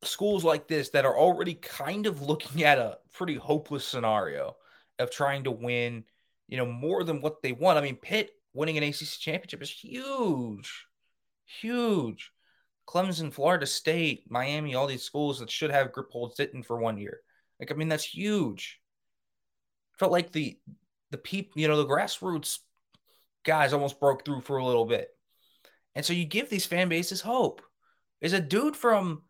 schools 0.04 0.44
like 0.44 0.68
this 0.68 0.90
that 0.90 1.06
are 1.06 1.16
already 1.16 1.54
kind 1.54 2.08
of 2.08 2.24
looking 2.24 2.64
at 2.64 2.80
a 2.80 2.98
pretty 3.14 3.36
hopeless 3.36 3.86
scenario 3.86 4.56
of 4.98 5.12
trying 5.12 5.44
to 5.44 5.52
win, 5.52 6.04
you 6.48 6.58
know, 6.58 6.66
more 6.66 7.04
than 7.04 7.22
what 7.22 7.44
they 7.44 7.52
want. 7.52 7.78
I 7.78 7.82
mean, 7.82 7.96
Pitt 7.96 8.32
winning 8.56 8.80
an 8.80 8.84
ACC 8.84 9.20
championship 9.20 9.62
is 9.62 9.70
huge, 9.70 10.87
huge. 11.62 12.32
Clemson, 12.88 13.34
Florida 13.34 13.66
State, 13.66 14.24
Miami, 14.30 14.76
all 14.76 14.88
these 14.88 15.04
schools 15.04 15.40
that 15.40 15.52
should 15.52 15.72
have 15.72 15.92
grip 15.92 16.10
holds 16.12 16.38
sitting 16.38 16.64
for 16.64 16.80
one 16.80 16.98
year. 16.98 17.20
Like, 17.60 17.72
I 17.72 17.76
mean, 17.76 17.90
that's 17.90 18.04
huge. 18.04 18.80
Felt 20.00 20.12
like 20.12 20.32
the 20.32 20.58
the 21.12 21.18
people, 21.18 21.62
you 21.62 21.68
know, 21.68 21.78
the 21.78 21.88
grassroots 21.88 22.60
guys 23.44 23.74
almost 23.74 24.00
broke 24.00 24.26
through 24.26 24.42
for 24.42 24.58
a 24.58 24.66
little 24.66 24.86
bit. 24.86 25.10
And 25.96 26.06
so 26.06 26.14
you 26.14 26.26
give 26.26 26.50
these 26.50 26.66
fan 26.66 26.90
bases 26.90 27.22
hope. 27.22 27.62
Is 28.22 28.34
a 28.34 28.40
dude 28.40 28.76
from, 28.76 29.24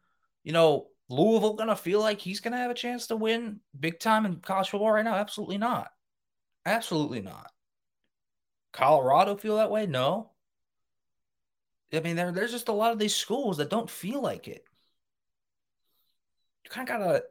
you 0.44 0.54
know, 0.54 0.88
Louisville 1.10 1.56
to 1.70 1.76
feel 1.76 2.00
like 2.00 2.20
he's 2.20 2.42
to 2.42 2.58
have 2.58 2.72
a 2.72 2.76
chance 2.76 3.08
to 3.08 3.16
win 3.16 3.60
big 3.78 4.00
time 4.00 4.26
in 4.26 4.38
college 4.38 4.70
football 4.70 4.92
right 4.92 5.06
now? 5.06 5.16
Absolutely 5.16 5.58
not. 5.58 5.90
Absolutely 6.66 7.22
not. 7.22 7.52
Colorado 8.74 9.38
feel 9.38 9.58
that 9.58 9.72
way? 9.72 9.86
No. 9.86 10.32
I 11.94 12.00
mean, 12.02 12.16
there, 12.16 12.32
there's 12.32 12.52
just 12.52 12.68
a 12.68 12.74
lot 12.74 12.92
of 12.92 13.00
these 13.00 13.16
schools 13.16 13.58
that 13.58 13.70
don't 13.70 13.90
feel 13.90 14.22
like 14.22 14.48
it. 14.48 14.66
You 16.64 16.70
kind 16.70 16.90
of 16.90 16.98
got 16.98 17.06
to, 17.06 17.24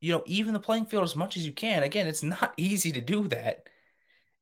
you 0.00 0.12
know, 0.12 0.24
even 0.26 0.52
the 0.52 0.60
playing 0.60 0.86
field 0.86 1.04
as 1.04 1.14
much 1.14 1.36
as 1.36 1.46
you 1.46 1.52
can. 1.52 1.82
Again, 1.82 2.06
it's 2.06 2.22
not 2.22 2.54
easy 2.56 2.92
to 2.92 3.00
do 3.00 3.28
that. 3.28 3.68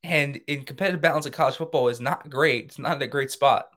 And 0.02 0.40
in 0.46 0.64
competitive 0.64 1.00
balance 1.00 1.26
of 1.26 1.32
college 1.32 1.56
football 1.56 1.88
is 1.88 2.00
not 2.00 2.28
great. 2.28 2.66
It's 2.66 2.78
not 2.78 3.02
a 3.02 3.06
great 3.06 3.30
spot. 3.30 3.68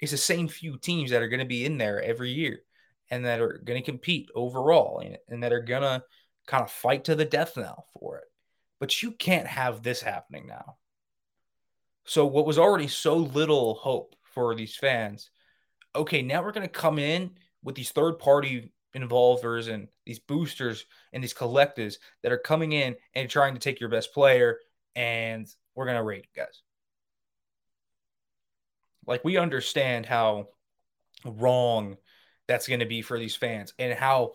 It's 0.00 0.12
the 0.12 0.18
same 0.18 0.46
few 0.46 0.78
teams 0.78 1.10
that 1.10 1.22
are 1.22 1.28
going 1.28 1.40
to 1.40 1.46
be 1.46 1.64
in 1.64 1.78
there 1.78 2.02
every 2.02 2.30
year 2.30 2.60
and 3.10 3.24
that 3.24 3.40
are 3.40 3.60
going 3.64 3.82
to 3.82 3.90
compete 3.90 4.28
overall 4.34 5.00
and, 5.00 5.18
and 5.28 5.42
that 5.42 5.52
are 5.52 5.60
going 5.60 5.82
to 5.82 6.02
kind 6.46 6.62
of 6.62 6.70
fight 6.70 7.04
to 7.04 7.14
the 7.14 7.24
death 7.24 7.56
now 7.56 7.84
for 7.98 8.18
it. 8.18 8.24
But 8.78 9.02
you 9.02 9.12
can't 9.12 9.46
have 9.46 9.82
this 9.82 10.02
happening 10.02 10.46
now. 10.46 10.76
So, 12.04 12.26
what 12.26 12.46
was 12.46 12.58
already 12.58 12.88
so 12.88 13.16
little 13.16 13.74
hope 13.74 14.14
for 14.34 14.54
these 14.54 14.76
fans, 14.76 15.30
okay, 15.94 16.22
now 16.22 16.42
we're 16.42 16.52
going 16.52 16.66
to 16.66 16.72
come 16.72 16.98
in 16.98 17.30
with 17.62 17.74
these 17.74 17.90
third 17.90 18.18
party 18.18 18.72
involvers 18.94 19.68
and 19.68 19.88
these 20.06 20.18
boosters 20.18 20.86
and 21.12 21.22
these 21.22 21.34
collectives 21.34 21.96
that 22.22 22.32
are 22.32 22.38
coming 22.38 22.72
in 22.72 22.94
and 23.14 23.28
trying 23.28 23.54
to 23.54 23.60
take 23.60 23.80
your 23.80 23.88
best 23.88 24.12
player 24.12 24.58
and 24.94 25.46
we're 25.74 25.86
going 25.86 25.96
to 25.96 26.02
rate 26.02 26.28
guys. 26.36 26.62
Like, 29.06 29.24
we 29.24 29.36
understand 29.36 30.06
how 30.06 30.48
wrong 31.24 31.96
that's 32.46 32.68
going 32.68 32.80
to 32.80 32.86
be 32.86 33.02
for 33.02 33.18
these 33.18 33.36
fans 33.36 33.74
and 33.78 33.92
how 33.92 34.32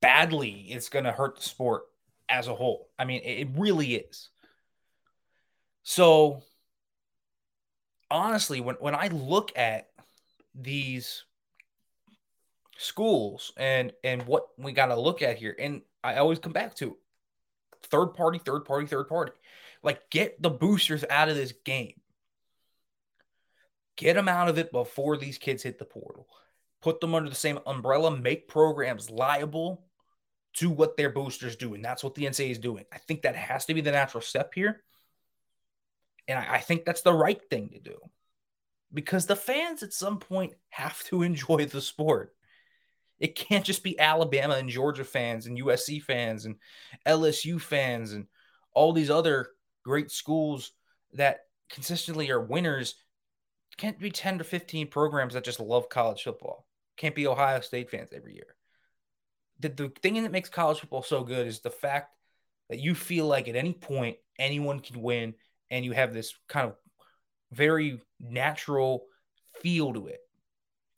badly 0.00 0.66
it's 0.68 0.88
going 0.88 1.04
to 1.04 1.12
hurt 1.12 1.36
the 1.36 1.42
sport 1.42 1.84
as 2.28 2.48
a 2.48 2.54
whole. 2.54 2.88
I 2.98 3.04
mean, 3.04 3.22
it 3.24 3.48
really 3.56 3.94
is. 3.94 4.30
So, 5.82 6.42
honestly, 8.12 8.60
when, 8.60 8.76
when 8.76 8.94
I 8.94 9.08
look 9.08 9.52
at 9.56 9.88
these 10.54 11.24
schools 12.76 13.52
and 13.56 13.92
and 14.04 14.26
what 14.26 14.48
we 14.58 14.72
got 14.72 14.86
to 14.86 15.00
look 15.00 15.22
at 15.22 15.38
here, 15.38 15.56
and 15.58 15.82
I 16.04 16.16
always 16.16 16.38
come 16.38 16.52
back 16.52 16.74
to 16.76 16.96
third 17.84 18.08
party, 18.08 18.38
third 18.38 18.64
party, 18.64 18.86
third 18.86 19.08
party. 19.08 19.32
Like, 19.82 20.10
get 20.10 20.40
the 20.40 20.50
boosters 20.50 21.04
out 21.10 21.28
of 21.28 21.34
this 21.34 21.52
game. 21.64 21.94
Get 23.96 24.14
them 24.14 24.28
out 24.28 24.48
of 24.48 24.58
it 24.58 24.70
before 24.70 25.16
these 25.16 25.38
kids 25.38 25.62
hit 25.62 25.78
the 25.78 25.84
portal 25.84 26.28
put 26.82 27.00
them 27.00 27.14
under 27.14 27.30
the 27.30 27.36
same 27.36 27.60
umbrella, 27.66 28.14
make 28.14 28.48
programs 28.48 29.08
liable 29.08 29.84
to 30.54 30.68
what 30.68 30.96
their 30.96 31.10
boosters 31.10 31.56
do. 31.56 31.74
And 31.74 31.84
that's 31.84 32.04
what 32.04 32.14
the 32.14 32.24
NCAA 32.24 32.50
is 32.50 32.58
doing. 32.58 32.84
I 32.92 32.98
think 32.98 33.22
that 33.22 33.36
has 33.36 33.64
to 33.66 33.74
be 33.74 33.80
the 33.80 33.92
natural 33.92 34.20
step 34.20 34.52
here. 34.52 34.82
And 36.28 36.38
I, 36.38 36.54
I 36.54 36.58
think 36.58 36.84
that's 36.84 37.02
the 37.02 37.12
right 37.12 37.40
thing 37.50 37.70
to 37.70 37.80
do 37.80 37.98
because 38.92 39.26
the 39.26 39.36
fans 39.36 39.82
at 39.82 39.92
some 39.92 40.18
point 40.18 40.54
have 40.70 41.02
to 41.04 41.22
enjoy 41.22 41.66
the 41.66 41.80
sport. 41.80 42.34
It 43.18 43.36
can't 43.36 43.64
just 43.64 43.84
be 43.84 43.98
Alabama 44.00 44.54
and 44.54 44.68
Georgia 44.68 45.04
fans 45.04 45.46
and 45.46 45.58
USC 45.58 46.02
fans 46.02 46.44
and 46.44 46.56
LSU 47.06 47.60
fans 47.60 48.12
and 48.12 48.26
all 48.74 48.92
these 48.92 49.10
other 49.10 49.50
great 49.84 50.10
schools 50.10 50.72
that 51.12 51.40
consistently 51.70 52.30
are 52.30 52.40
winners. 52.40 52.96
Can't 53.76 53.98
be 53.98 54.10
10 54.10 54.38
to 54.38 54.44
15 54.44 54.88
programs 54.88 55.34
that 55.34 55.44
just 55.44 55.60
love 55.60 55.88
college 55.88 56.22
football 56.24 56.66
can't 56.96 57.14
be 57.14 57.26
Ohio 57.26 57.60
State 57.60 57.90
fans 57.90 58.10
every 58.14 58.34
year. 58.34 58.54
The, 59.60 59.68
the 59.68 59.92
thing 60.02 60.22
that 60.22 60.32
makes 60.32 60.48
college 60.48 60.80
football 60.80 61.02
so 61.02 61.24
good 61.24 61.46
is 61.46 61.60
the 61.60 61.70
fact 61.70 62.14
that 62.68 62.80
you 62.80 62.94
feel 62.94 63.26
like 63.26 63.48
at 63.48 63.56
any 63.56 63.72
point 63.72 64.16
anyone 64.38 64.80
can 64.80 65.00
win 65.02 65.34
and 65.72 65.84
you 65.84 65.92
have 65.92 66.12
this 66.12 66.34
kind 66.48 66.68
of 66.68 66.76
very 67.50 67.98
natural 68.20 69.06
feel 69.60 69.92
to 69.94 70.06
it. 70.06 70.20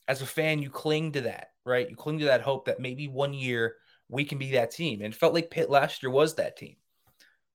As 0.06 0.20
a 0.20 0.26
fan, 0.26 0.58
you 0.58 0.68
cling 0.68 1.12
to 1.12 1.22
that, 1.22 1.52
right? 1.64 1.88
You 1.88 1.96
cling 1.96 2.18
to 2.18 2.26
that 2.26 2.42
hope 2.42 2.66
that 2.66 2.80
maybe 2.80 3.08
one 3.08 3.32
year 3.32 3.76
we 4.08 4.24
can 4.24 4.36
be 4.36 4.50
that 4.52 4.72
team. 4.72 5.00
And 5.00 5.14
it 5.14 5.16
felt 5.16 5.32
like 5.32 5.50
Pitt 5.50 5.70
last 5.70 6.02
year 6.02 6.10
was 6.10 6.34
that 6.34 6.56
team. 6.58 6.76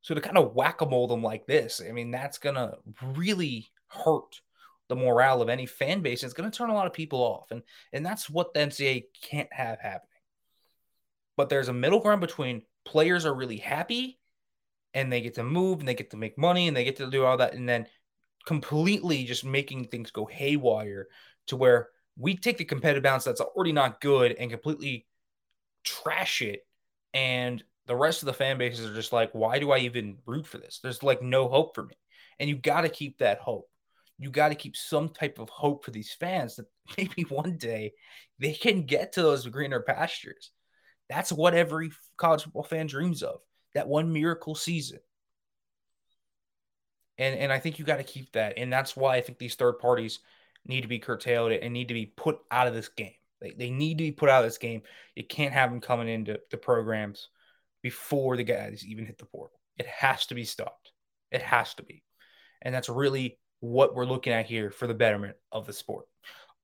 So 0.02 0.16
to 0.16 0.22
kind 0.22 0.38
of 0.38 0.56
whack 0.56 0.80
a 0.80 0.86
mole 0.86 1.08
them 1.08 1.22
like 1.22 1.46
this, 1.46 1.82
I 1.88 1.92
mean, 1.92 2.10
that's 2.10 2.38
going 2.38 2.56
to 2.56 2.78
really 3.16 3.70
hurt 3.88 4.40
the 4.88 4.96
morale 4.96 5.42
of 5.42 5.50
any 5.50 5.66
fan 5.66 6.02
base. 6.02 6.24
It's 6.24 6.34
going 6.34 6.50
to 6.50 6.58
turn 6.58 6.70
a 6.70 6.74
lot 6.74 6.88
of 6.88 6.94
people 6.94 7.20
off. 7.20 7.52
And, 7.52 7.62
and 7.92 8.06
that's 8.06 8.30
what 8.30 8.54
the 8.54 8.62
NCAA 8.62 9.04
can't 9.22 9.52
have 9.52 9.80
happening. 9.80 10.08
But 11.36 11.50
there's 11.50 11.68
a 11.68 11.74
middle 11.74 12.00
ground 12.00 12.22
between 12.22 12.64
players 12.86 13.26
are 13.26 13.34
really 13.34 13.58
happy 13.58 14.19
and 14.94 15.12
they 15.12 15.22
get 15.22 15.36
to 15.36 15.44
move 15.44 15.80
and 15.80 15.88
they 15.88 15.94
get 15.94 16.12
to 16.12 16.18
make 16.18 16.38
money 16.38 16.68
and 16.68 16.76
they 16.76 16.84
get 16.84 16.98
to 16.98 17.10
do 17.10 17.26
all 17.26 17.38
that. 17.38 17.54
And 17.54 17.68
then 17.68 17.86
completely 18.46 19.24
just 19.24 19.46
making 19.46 19.86
things 19.86 20.12
go 20.12 20.26
haywire 20.26 21.08
to 21.48 21.56
where 21.56 21.90
we 22.18 22.36
take 22.36 22.58
the 22.58 22.66
competitive 22.66 23.04
balance 23.04 23.24
that's 23.24 23.42
already 23.42 23.72
not 23.72 24.02
good 24.02 24.34
and 24.34 24.52
completely 24.52 25.06
trash 25.84 26.42
it. 26.42 26.66
And 27.14 27.64
the 27.86 27.96
rest 27.96 28.22
of 28.22 28.28
the 28.28 28.34
fan 28.34 28.58
bases 28.58 28.90
are 28.90 28.96
just 28.96 29.14
like, 29.14 29.32
why 29.34 29.60
do 29.60 29.72
I 29.72 29.80
even 29.80 30.18
root 30.26 30.46
for 30.46 30.58
this? 30.58 30.80
There's 30.82 31.04
like 31.04 31.22
no 31.22 31.48
hope 31.48 31.76
for 31.76 31.84
me. 31.84 31.96
And 32.40 32.50
you 32.50 32.56
got 32.56 32.82
to 32.82 32.90
keep 32.90 33.18
that 33.20 33.40
hope 33.40 33.70
you 34.20 34.30
got 34.30 34.50
to 34.50 34.56
keep 34.56 34.76
some 34.76 35.10
type 35.10 35.40
of 35.40 35.50
hope 35.50 35.84
for 35.84 35.92
these 35.92 36.14
fans 36.14 36.58
that 36.58 36.66
maybe 36.98 37.24
one 37.30 37.58
day 37.58 37.94
they 38.38 38.54
can 38.54 38.84
get 38.84 39.14
to 39.14 39.22
those 39.22 39.48
greener 39.48 39.80
pastures. 39.80 40.52
That's 41.10 41.32
what 41.32 41.56
every 41.56 41.90
college 42.18 42.44
football 42.44 42.64
fan 42.64 42.86
dreams 42.86 43.24
of 43.24 43.40
that 43.74 43.88
one 43.88 44.12
miracle 44.12 44.56
season. 44.56 45.00
And, 47.18 47.38
and 47.38 47.52
I 47.52 47.60
think 47.60 47.80
you 47.80 47.86
got 47.86 47.98
to 47.98 48.04
keep 48.04 48.32
that. 48.32 48.54
And 48.58 48.72
that's 48.72 48.96
why 48.96 49.16
I 49.16 49.22
think 49.22 49.38
these 49.38 49.56
third 49.56 49.80
parties 49.80 50.20
need 50.66 50.82
to 50.82 50.88
be 50.88 51.00
curtailed 51.00 51.52
and 51.52 51.74
need 51.74 51.90
to 51.90 51.94
be 51.94 52.06
put 52.06 52.40
out 52.50 52.68
of 52.68 52.74
this 52.74 52.88
game. 52.88 53.14
They, 53.42 53.52
they 53.58 53.70
need 53.70 53.98
to 53.98 54.04
be 54.06 54.12
put 54.12 54.30
out 54.30 54.44
of 54.44 54.50
this 54.50 54.58
game. 54.58 54.82
You 55.16 55.26
can't 55.26 55.54
have 55.54 55.70
them 55.70 55.82
coming 55.82 56.08
into 56.08 56.40
the 56.52 56.58
programs 56.58 57.30
before 57.82 58.38
the 58.38 58.44
guys 58.44 58.86
even 58.88 59.06
hit 59.06 59.18
the 59.18 59.26
portal. 59.26 59.60
It 59.78 59.88
has 59.88 60.26
to 60.28 60.36
be 60.36 60.44
stopped. 60.44 60.92
It 61.32 61.42
has 61.42 61.74
to 61.76 61.84
be. 61.84 62.04
And 62.62 62.74
that's 62.74 62.90
really 62.90 63.38
what 63.62 63.96
we're 63.96 64.06
looking 64.06 64.34
at 64.34 64.46
here 64.46 64.72
for 64.72 64.88
the 64.88 64.94
betterment 64.94 65.36
of 65.52 65.66
the 65.66 65.74
sport. 65.74 66.06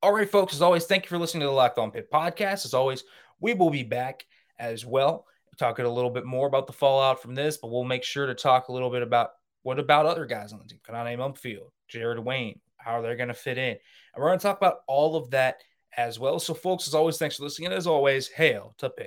All 0.02 0.14
right, 0.14 0.30
folks, 0.30 0.54
as 0.54 0.62
always, 0.62 0.86
thank 0.86 1.04
you 1.04 1.10
for 1.10 1.18
listening 1.18 1.42
to 1.42 1.48
the 1.48 1.54
Locked 1.54 1.80
On 1.80 1.92
Pitt 1.92 2.12
podcast. 2.12 2.66
As 2.66 2.74
always, 2.74 3.04
we 3.40 3.54
will 3.54 3.70
be 3.70 3.84
back 3.84 4.26
as 4.60 4.86
well, 4.86 5.26
talking 5.58 5.86
a 5.86 5.90
little 5.90 6.10
bit 6.10 6.26
more 6.26 6.48
about 6.48 6.68
the 6.68 6.74
fallout 6.74 7.22
from 7.22 7.36
this, 7.36 7.58
but 7.58 7.72
we'll 7.72 7.84
make 7.84 8.04
sure 8.04 8.26
to 8.28 8.36
talk 8.36 8.68
a 8.68 8.74
little 8.74 8.90
bit 8.90 9.02
about 9.02 9.30
what 9.64 9.80
about 9.80 10.06
other 10.06 10.26
guys 10.26 10.54
on 10.54 10.60
the 10.60 10.66
team, 10.66 10.80
Konata 10.88 11.18
Mumpfield, 11.18 11.70
Jared 11.88 12.20
Wayne, 12.20 12.60
how 12.78 13.02
they're 13.02 13.16
going 13.16 13.30
to 13.30 13.34
fit 13.34 13.58
in. 13.58 13.72
And 13.72 13.80
we're 14.18 14.30
going 14.30 14.40
to 14.40 14.44
talk 14.44 14.58
about 14.58 14.78
all 14.88 15.16
of 15.16 15.32
that 15.32 15.62
as 15.98 16.20
well. 16.20 16.40
So, 16.40 16.54
folks, 16.54 16.88
as 16.88 16.94
always, 16.94 17.18
thanks 17.18 17.38
for 17.38 17.44
listening. 17.44 17.68
And 17.68 17.76
as 17.76 17.88
always, 17.88 18.28
hail 18.28 18.76
to 18.78 18.90
Pitt. 18.90 19.04